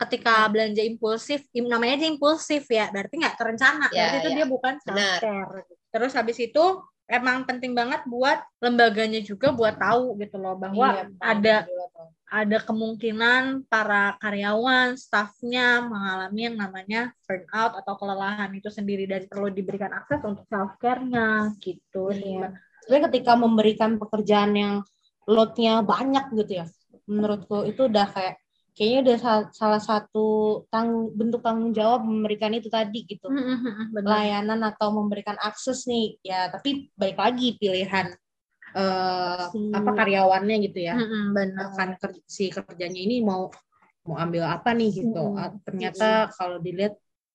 ketika 0.00 0.48
belanja 0.48 0.80
impulsif, 0.80 1.44
namanya 1.52 2.00
aja 2.00 2.06
impulsif 2.08 2.64
ya, 2.72 2.88
berarti 2.88 3.20
nggak 3.20 3.36
terencana. 3.36 3.88
Yeah, 3.92 4.12
berarti 4.12 4.16
itu 4.16 4.28
yeah. 4.28 4.36
dia 4.36 4.46
bukan 4.48 4.74
self 4.84 4.96
care. 5.20 5.64
Terus 5.90 6.14
habis 6.14 6.38
itu 6.38 6.64
emang 7.10 7.42
penting 7.42 7.74
banget 7.74 8.06
buat 8.06 8.38
lembaganya 8.62 9.18
juga 9.20 9.50
buat 9.50 9.74
tahu 9.74 10.14
gitu 10.22 10.38
loh 10.38 10.54
bahwa 10.54 10.94
iya, 10.94 11.10
ada 11.18 11.56
ada 12.30 12.62
kemungkinan 12.62 13.66
para 13.66 14.14
karyawan, 14.22 14.94
stafnya 14.94 15.82
mengalami 15.82 16.46
yang 16.46 16.56
namanya 16.62 17.10
burnout 17.26 17.74
atau 17.82 17.98
kelelahan 17.98 18.54
itu 18.54 18.70
sendiri 18.70 19.10
dan 19.10 19.26
perlu 19.26 19.50
diberikan 19.50 19.90
akses 19.90 20.22
untuk 20.22 20.46
self 20.46 20.78
care-nya 20.78 21.50
gitu. 21.58 22.14
Iya. 22.14 22.54
Tapi 22.86 22.98
ketika 23.10 23.34
memberikan 23.34 23.98
pekerjaan 23.98 24.54
yang 24.54 24.74
loadnya 25.26 25.82
banyak 25.82 26.30
gitu 26.38 26.62
ya, 26.62 26.66
menurutku 27.10 27.66
itu 27.66 27.90
udah 27.90 28.06
kayak 28.14 28.39
kayaknya 28.74 28.98
udah 29.04 29.18
salah 29.50 29.82
satu 29.82 30.26
tang 30.70 31.10
bentuk 31.12 31.42
tanggung 31.42 31.74
jawab 31.74 32.06
memberikan 32.06 32.54
itu 32.54 32.70
tadi 32.70 33.04
gitu 33.04 33.28
mm-hmm, 33.28 33.96
layanan 34.00 34.60
atau 34.64 34.94
memberikan 34.94 35.36
akses 35.40 35.84
nih 35.90 36.16
ya 36.22 36.48
tapi 36.48 36.88
baik 36.94 37.18
lagi 37.18 37.58
pilihan 37.58 38.14
uh, 38.74 39.50
si. 39.50 39.74
apa 39.74 39.90
karyawannya 39.94 40.56
gitu 40.70 40.78
ya 40.86 40.94
mm-hmm, 40.96 41.24
benar 41.34 41.66
kan 41.74 41.88
si 42.24 42.48
kerjanya 42.48 43.00
ini 43.00 43.20
mau 43.20 43.50
mau 44.06 44.16
ambil 44.16 44.48
apa 44.48 44.72
nih 44.72 44.90
gitu 45.02 45.24
mm-hmm. 45.34 45.60
ternyata 45.66 46.08
mm-hmm. 46.08 46.34
kalau 46.38 46.56
dilihat 46.62 46.94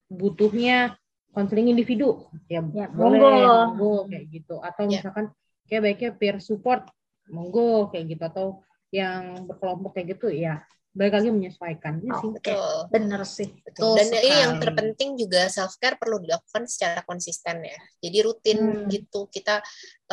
butuhnya 0.10 0.96
konseling 1.36 1.68
individu 1.68 2.32
ya, 2.48 2.64
ya 2.72 2.88
boleh 2.88 3.44
monggo. 3.76 4.08
kayak 4.08 4.26
gitu 4.32 4.56
atau 4.64 4.88
yeah. 4.88 5.04
misalkan 5.04 5.26
kayak 5.68 5.82
baiknya 5.84 6.12
peer 6.16 6.38
support 6.40 6.88
monggo 7.28 7.92
kayak 7.92 8.16
gitu 8.16 8.24
atau 8.24 8.48
yang 8.94 9.44
berkelompok 9.50 10.00
kayak 10.00 10.16
gitu 10.16 10.32
ya 10.32 10.64
balik 10.96 11.14
lagi 11.20 11.30
menyesuaikan 11.30 12.00
oh, 12.08 12.20
sih. 12.24 12.30
Betul. 12.40 12.76
Bener 12.88 13.22
sih. 13.28 13.50
Betul. 13.52 14.00
Dan 14.00 14.08
sekali. 14.08 14.24
ini 14.24 14.38
yang 14.40 14.54
terpenting 14.64 15.10
juga 15.20 15.42
self 15.52 15.76
care 15.76 16.00
perlu 16.00 16.24
dilakukan 16.24 16.64
secara 16.72 17.04
konsisten 17.04 17.68
ya. 17.68 17.80
Jadi 18.00 18.18
rutin 18.24 18.60
hmm. 18.64 18.88
gitu 18.88 19.28
kita 19.28 19.60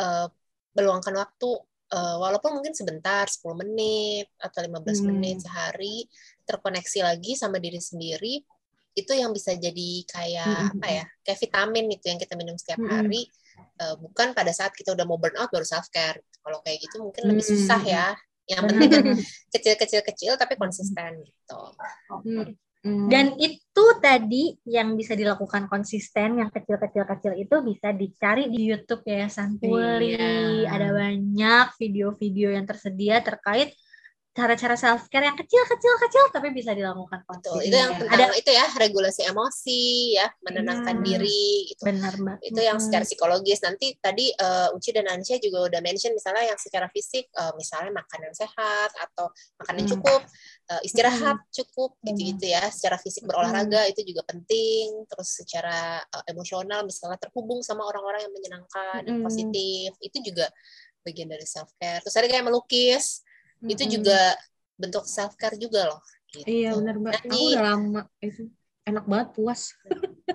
uh, 0.03 0.27
meluangkan 0.75 1.15
waktu 1.15 1.49
uh, 1.95 2.15
walaupun 2.19 2.59
mungkin 2.59 2.75
sebentar 2.75 3.23
10 3.29 3.39
menit 3.63 4.27
atau 4.41 4.59
15 4.59 4.75
hmm. 4.75 5.05
menit 5.07 5.37
sehari 5.39 6.03
terkoneksi 6.43 6.99
lagi 7.07 7.39
sama 7.39 7.63
diri 7.63 7.79
sendiri 7.79 8.43
itu 8.93 9.09
yang 9.15 9.33
bisa 9.33 9.57
jadi 9.57 9.91
kayak 10.05 10.45
hmm. 10.45 10.71
apa 10.77 10.87
ya 10.89 11.05
kayak 11.25 11.39
vitamin 11.41 11.85
itu 11.89 12.05
yang 12.13 12.19
kita 12.21 12.37
minum 12.37 12.53
setiap 12.59 12.77
hmm. 12.77 12.91
hari 12.91 13.25
uh, 13.81 13.95
bukan 13.97 14.37
pada 14.37 14.53
saat 14.53 14.75
kita 14.77 14.93
udah 14.93 15.05
mau 15.07 15.17
burn 15.17 15.33
out 15.39 15.49
baru 15.49 15.65
self 15.65 15.89
care 15.89 16.21
kalau 16.43 16.61
kayak 16.61 16.83
gitu 16.83 17.01
mungkin 17.01 17.23
lebih 17.25 17.45
susah 17.45 17.81
ya 17.81 18.13
yang 18.49 18.67
penting 18.67 18.89
kan 18.91 19.05
kecil-kecil-kecil 19.55 20.35
tapi 20.35 20.53
konsisten 20.59 21.23
gitu. 21.23 21.61
Hmm. 22.09 22.55
Hmm. 22.83 23.07
Dan 23.07 23.39
itu 23.39 23.85
tadi 24.03 24.59
yang 24.67 24.99
bisa 24.99 25.15
dilakukan 25.15 25.71
konsisten, 25.71 26.43
yang 26.43 26.51
kecil-kecil-kecil 26.51 27.39
itu 27.39 27.55
bisa 27.63 27.95
dicari 27.95 28.51
di 28.51 28.67
YouTube 28.75 29.07
Yayasan 29.07 29.55
Puli. 29.55 30.19
Iya. 30.19 30.67
Ada 30.67 30.89
banyak 30.91 31.67
video-video 31.79 32.51
yang 32.51 32.67
tersedia 32.67 33.23
terkait 33.23 33.71
cara-cara 34.33 34.73
self 34.73 35.13
care 35.13 35.29
yang 35.29 35.37
kecil-kecil 35.37 35.93
kecil 36.01 36.25
tapi 36.33 36.49
bisa 36.49 36.73
dilakukan 36.73 37.21
Betul. 37.29 37.69
Itu 37.69 37.75
yang 37.77 37.93
tentang 38.01 38.33
ada 38.33 38.33
itu 38.33 38.49
ya 38.49 38.65
regulasi 38.81 39.21
emosi 39.29 39.81
ya, 40.17 40.27
menenangkan 40.41 40.97
hmm, 40.99 41.05
diri 41.05 41.69
gitu. 41.69 41.81
Benar, 41.85 42.13
Mbak. 42.17 42.37
Itu 42.41 42.61
yang 42.61 42.77
secara 42.81 43.05
psikologis. 43.05 43.61
Nanti 43.61 43.93
tadi 44.01 44.33
uh, 44.33 44.73
Uci 44.73 44.89
dan 44.89 45.05
Ansya 45.09 45.37
juga 45.37 45.69
udah 45.69 45.81
mention 45.85 46.17
misalnya 46.17 46.49
yang 46.49 46.59
secara 46.59 46.89
fisik 46.89 47.29
uh, 47.37 47.53
misalnya 47.53 47.93
makanan 47.93 48.33
sehat 48.33 48.89
atau 48.97 49.29
makanan 49.61 49.85
hmm. 49.85 49.91
cukup, 49.97 50.21
uh, 50.73 50.81
istirahat 50.81 51.37
hmm. 51.37 51.51
cukup 51.53 51.93
gitu-gitu 52.01 52.45
ya. 52.49 52.65
Secara 52.73 52.97
fisik 52.97 53.29
berolahraga 53.29 53.85
hmm. 53.85 53.91
itu 53.93 54.01
juga 54.13 54.21
penting. 54.25 55.05
Terus 55.09 55.29
secara 55.29 56.01
uh, 56.01 56.23
emosional 56.25 56.81
misalnya 56.85 57.21
terhubung 57.21 57.61
sama 57.61 57.85
orang-orang 57.85 58.25
yang 58.25 58.33
menyenangkan 58.33 59.05
dan 59.05 59.21
positif, 59.21 59.93
itu 60.01 60.17
juga 60.25 60.49
bagian 61.03 61.29
dari 61.29 61.45
self 61.45 61.69
care. 61.77 62.01
Terus 62.01 62.15
ada 62.17 62.27
kayak 62.31 62.45
melukis 62.47 63.21
hmm. 63.63 63.73
itu 63.73 63.83
juga 63.99 64.35
bentuk 64.75 65.07
self 65.07 65.39
care 65.39 65.55
juga 65.55 65.95
loh 65.95 66.01
gitu. 66.35 66.45
iya 66.45 66.75
benar 66.75 66.95
mbak 66.99 67.13
Nanti, 67.23 67.27
aku 67.31 67.37
udah 67.55 67.63
lama 67.63 68.01
itu 68.19 68.41
enak 68.83 69.05
banget 69.07 69.27
puas 69.31 69.61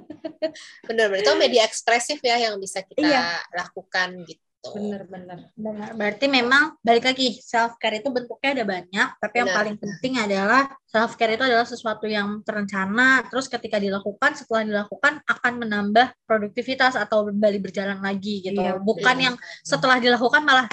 bener-bener 0.88 1.20
itu 1.20 1.32
media 1.36 1.62
ekspresif 1.68 2.18
ya 2.24 2.40
yang 2.40 2.56
bisa 2.56 2.80
kita 2.80 3.04
iya. 3.04 3.44
lakukan 3.52 4.24
gitu 4.24 4.40
bener-bener 4.58 5.54
berarti 5.94 6.26
memang 6.26 6.74
balik 6.82 7.06
lagi 7.06 7.38
self 7.38 7.78
care 7.78 8.02
itu 8.02 8.10
bentuknya 8.10 8.58
ada 8.58 8.64
banyak 8.66 9.08
tapi 9.22 9.30
Bener. 9.38 9.40
yang 9.46 9.50
paling 9.54 9.76
penting 9.78 10.12
adalah 10.18 10.62
self 10.82 11.14
care 11.14 11.38
itu 11.38 11.44
adalah 11.46 11.62
sesuatu 11.62 12.10
yang 12.10 12.42
terencana 12.42 13.22
terus 13.30 13.46
ketika 13.46 13.78
dilakukan 13.78 14.34
setelah 14.34 14.66
dilakukan 14.66 15.22
akan 15.30 15.52
menambah 15.62 16.10
produktivitas 16.26 16.98
atau 16.98 17.30
kembali 17.30 17.58
berjalan 17.62 18.02
lagi 18.02 18.42
gitu 18.42 18.58
iya, 18.58 18.76
bukan 18.82 19.16
iya. 19.16 19.24
yang 19.30 19.34
setelah 19.62 20.02
dilakukan 20.02 20.42
malah 20.42 20.66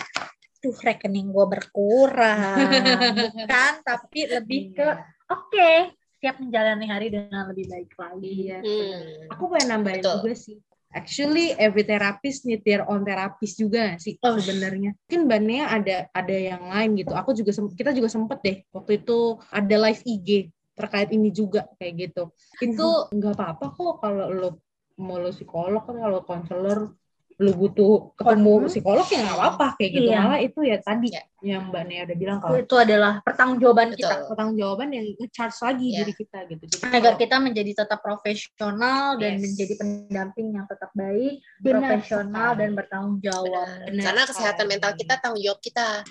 tuh 0.65 0.73
rekening 0.73 1.29
gue 1.29 1.45
berkurang. 1.45 2.57
Bukan 3.21 3.73
tapi 3.85 4.19
lebih 4.25 4.73
ke 4.73 4.81
iya. 4.81 5.05
oke 5.29 5.53
okay, 5.53 5.77
siap 6.17 6.41
menjalani 6.41 6.85
hari 6.89 7.13
dengan 7.13 7.45
lebih 7.53 7.69
baik 7.69 7.93
lagi. 7.93 8.33
Ya 8.49 8.59
hmm. 8.65 9.29
aku 9.29 9.43
pengen 9.53 9.67
nambahin 9.77 10.01
Betul. 10.01 10.15
juga 10.25 10.33
sih. 10.33 10.57
Actually 10.95 11.51
every 11.59 11.83
therapist 11.83 12.47
need 12.47 12.63
their 12.63 12.87
own 12.87 13.03
therapist 13.05 13.59
juga 13.61 13.93
sih 14.01 14.17
oh. 14.25 14.41
sebenarnya? 14.41 14.97
Mungkin 15.05 15.21
bannya 15.29 15.63
ada 15.69 15.97
ada 16.09 16.35
yang 16.35 16.65
lain 16.65 16.97
gitu. 16.97 17.13
Aku 17.13 17.37
juga 17.37 17.53
kita 17.77 17.93
juga 17.93 18.09
sempet 18.09 18.39
deh 18.41 18.57
waktu 18.73 19.05
itu 19.05 19.37
ada 19.53 19.75
live 19.85 20.01
IG 20.01 20.49
terkait 20.75 21.13
ini 21.13 21.29
juga 21.29 21.69
kayak 21.77 21.93
gitu. 22.09 22.33
Itu 22.57 23.11
nggak 23.13 23.37
apa-apa 23.37 23.65
kok 23.69 23.93
kalau 24.01 24.27
lo 24.33 24.49
mau 24.95 25.19
lo 25.19 25.29
psikolog 25.35 25.83
kan 25.83 25.99
kalau 25.99 26.19
konselor 26.23 26.95
lu 27.35 27.51
butuh 27.51 28.15
ketemu 28.15 28.53
hmm. 28.63 28.67
psikolog 28.71 29.07
ya 29.11 29.19
nggak 29.27 29.39
apa-apa 29.43 29.67
kayak 29.75 29.91
gitu 29.91 30.07
iya. 30.07 30.19
malah 30.23 30.39
itu 30.39 30.59
ya 30.63 30.77
tadi 30.79 31.09
ya. 31.11 31.23
yang 31.43 31.67
mbak 31.67 31.83
Nea 31.83 32.07
udah 32.07 32.17
bilang 32.17 32.39
kalau 32.39 32.57
itu 32.57 32.75
adalah 32.79 33.19
pertanggungjawaban 33.27 33.91
kita 33.91 34.15
pertanggungjawaban 34.31 34.87
yang 34.95 35.05
charge 35.35 35.59
lagi 35.59 35.87
ya. 35.91 35.97
diri 36.01 36.13
kita 36.15 36.39
gitu 36.47 36.63
Jadi 36.63 36.95
agar 36.95 37.13
kalau, 37.13 37.21
kita 37.27 37.35
menjadi 37.43 37.71
tetap 37.83 37.99
profesional 37.99 39.03
yes. 39.15 39.19
dan 39.19 39.33
menjadi 39.43 39.73
pendamping 39.75 40.47
yang 40.55 40.65
tetap 40.71 40.91
baik 40.95 41.35
Benar. 41.59 41.75
profesional 41.75 42.49
dan 42.55 42.69
bertanggung 42.71 43.17
jawab 43.19 43.67
Benar. 43.83 44.03
karena 44.07 44.21
kesehatan 44.23 44.65
mental 44.71 44.91
kita 44.95 45.13
tanggung 45.19 45.43
jawab 45.43 45.59
kita 45.59 46.07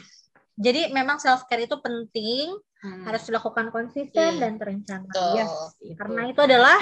jadi 0.55 0.93
memang 0.93 1.18
self 1.18 1.49
care 1.51 1.66
itu 1.66 1.75
penting 1.81 2.53
hmm. 2.85 3.03
harus 3.09 3.27
dilakukan 3.27 3.72
konsisten 3.75 4.39
hmm. 4.39 4.41
dan 4.45 4.53
terencana. 4.61 5.25
Yes, 5.35 5.51
Karena 5.99 6.31
itu 6.31 6.41
adalah 6.45 6.79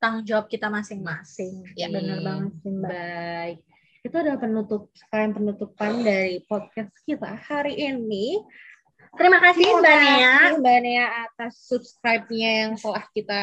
tanggung 0.00 0.24
jawab 0.24 0.48
kita 0.48 0.72
masing-masing. 0.72 1.62
Ya. 1.76 1.92
Benar 1.92 2.24
banget 2.24 2.52
sih, 2.64 2.72
Mbak. 2.72 2.90
Baik. 2.90 3.58
Itu 4.00 4.16
adalah 4.16 4.40
penutup 4.40 4.82
sekalian 4.96 5.32
penutupan 5.36 6.00
dari 6.00 6.40
podcast 6.48 6.96
kita 7.04 7.36
hari 7.36 7.76
ini. 7.76 8.40
Terima 9.10 9.42
kasih 9.42 9.66
Mbak 9.76 9.96
Nia. 10.00 10.34
Mbak 10.62 10.78
Nia 10.86 11.06
atas 11.26 11.66
subscribe-nya 11.66 12.50
yang 12.64 12.72
telah 12.78 13.04
kita 13.10 13.40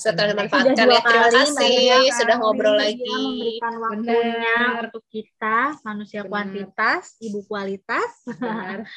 setelah 0.00 0.32
memanfaatkan 0.32 0.86
ya. 0.88 0.98
Terima 1.04 1.28
kasih 1.44 2.10
sudah 2.16 2.36
ngobrol 2.40 2.74
lagi. 2.74 3.04
Memberikan 3.04 3.74
waktunya 3.78 4.56
Benar. 4.56 4.84
untuk 4.88 5.04
kita 5.12 5.56
manusia 5.84 6.24
Benar. 6.24 6.30
kuantitas, 6.32 7.02
ibu 7.20 7.44
kualitas. 7.44 8.10
Benar 8.26 8.88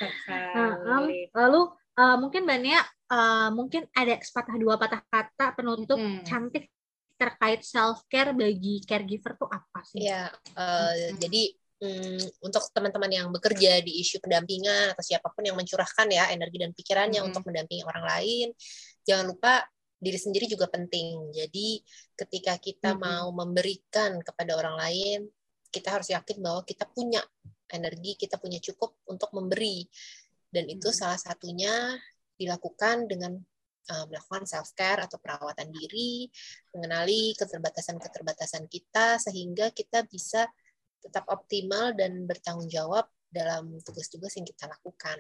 Lalu 1.38 1.62
uh, 1.98 2.18
mungkin 2.18 2.46
Mbak 2.46 2.60
Nia 2.62 2.82
uh, 3.12 3.50
mungkin 3.54 3.86
ada 3.94 4.18
sepatah 4.20 4.56
dua 4.58 4.76
patah 4.78 5.02
kata 5.08 5.54
penutup 5.58 5.98
hmm. 5.98 6.26
cantik 6.26 6.70
terkait 7.18 7.62
self 7.64 8.04
care 8.10 8.34
bagi 8.34 8.82
caregiver 8.84 9.38
tuh 9.38 9.50
apa 9.50 9.80
sih? 9.86 10.04
Ya, 10.04 10.28
uh, 10.58 10.92
hmm. 10.92 11.22
jadi 11.22 11.44
hmm, 11.80 12.22
untuk 12.44 12.64
teman-teman 12.74 13.12
yang 13.12 13.28
bekerja 13.30 13.80
di 13.86 14.02
isu 14.02 14.20
pendampingan 14.20 14.98
atau 14.98 15.04
siapa 15.06 15.30
pun 15.32 15.46
yang 15.46 15.56
mencurahkan 15.56 16.10
ya 16.10 16.34
energi 16.34 16.58
dan 16.60 16.72
pikirannya 16.74 17.22
hmm. 17.22 17.30
untuk 17.32 17.44
mendampingi 17.48 17.84
orang 17.86 18.06
lain, 18.06 18.48
jangan 19.06 19.30
lupa 19.30 19.64
diri 20.04 20.20
sendiri 20.20 20.46
juga 20.52 20.68
penting. 20.68 21.32
Jadi 21.32 21.80
ketika 22.18 22.60
kita 22.60 22.92
hmm. 22.92 23.00
mau 23.00 23.28
memberikan 23.32 24.20
kepada 24.20 24.60
orang 24.60 24.76
lain, 24.76 25.20
kita 25.72 25.90
harus 25.96 26.12
yakin 26.12 26.38
bahwa 26.44 26.62
kita 26.68 26.86
punya 26.92 27.24
energi, 27.72 28.20
kita 28.20 28.38
punya 28.38 28.62
cukup 28.62 29.00
untuk 29.10 29.34
memberi. 29.34 29.88
Dan 30.54 30.70
itu 30.70 30.94
hmm. 30.94 30.98
salah 30.98 31.18
satunya 31.18 31.98
dilakukan 32.38 33.10
dengan 33.10 33.34
uh, 33.90 34.06
melakukan 34.06 34.46
self 34.46 34.72
care 34.78 35.02
atau 35.02 35.18
perawatan 35.18 35.74
diri, 35.74 36.30
mengenali 36.78 37.34
keterbatasan-keterbatasan 37.36 38.70
kita 38.70 39.18
sehingga 39.18 39.74
kita 39.74 40.06
bisa 40.06 40.46
tetap 41.02 41.26
optimal 41.28 41.92
dan 41.98 42.24
bertanggung 42.30 42.70
jawab 42.70 43.10
dalam 43.28 43.82
tugas-tugas 43.82 44.38
yang 44.38 44.46
kita 44.46 44.70
lakukan 44.70 45.20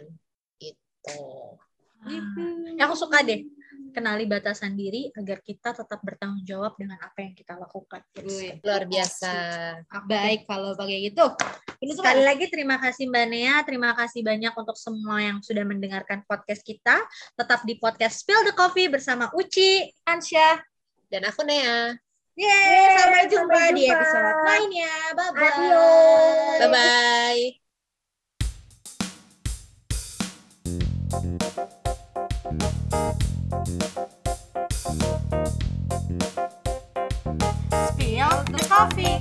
gitu. 0.61 1.19
Hmm. 2.03 2.77
Aku 2.83 2.93
suka 2.95 3.23
deh 3.23 3.47
kenali 3.93 4.25
batasan 4.25 4.73
diri 4.73 5.13
agar 5.13 5.39
kita 5.45 5.77
tetap 5.77 6.01
bertanggung 6.01 6.41
jawab 6.41 6.73
dengan 6.75 6.97
apa 6.97 7.21
yang 7.21 7.37
kita 7.37 7.53
lakukan. 7.53 8.01
Yes. 8.17 8.57
Luar 8.65 8.89
biasa. 8.89 9.31
Baik 10.09 10.49
kalau 10.49 10.73
pakai 10.73 11.13
gitu. 11.13 11.29
Ini 11.77 11.93
Sekali 11.93 12.25
lagi 12.25 12.49
terima 12.49 12.81
kasih 12.81 13.05
Mbak 13.07 13.25
Nea, 13.29 13.61
terima 13.61 13.93
kasih 13.93 14.25
banyak 14.25 14.51
untuk 14.57 14.73
semua 14.75 15.21
yang 15.21 15.37
sudah 15.45 15.61
mendengarkan 15.61 16.25
podcast 16.25 16.65
kita. 16.65 17.05
Tetap 17.37 17.61
di 17.69 17.77
podcast 17.77 18.25
Spill 18.25 18.49
the 18.49 18.57
Coffee 18.57 18.89
bersama 18.89 19.29
Uci, 19.37 19.85
Ansya, 20.09 20.57
dan 21.13 21.29
aku 21.29 21.45
Nea. 21.45 21.93
Yeay, 22.33 22.97
sampai 22.97 23.29
jumpa, 23.29 23.45
sampai 23.45 23.69
jumpa 23.69 23.77
di 23.77 23.83
episode 23.93 24.41
lainnya. 24.41 25.13
Bye-bye. 25.13 26.65
Bye-bye. 31.13 31.42
Spill 32.43 32.59
the 38.51 38.59
coffee. 38.67 39.17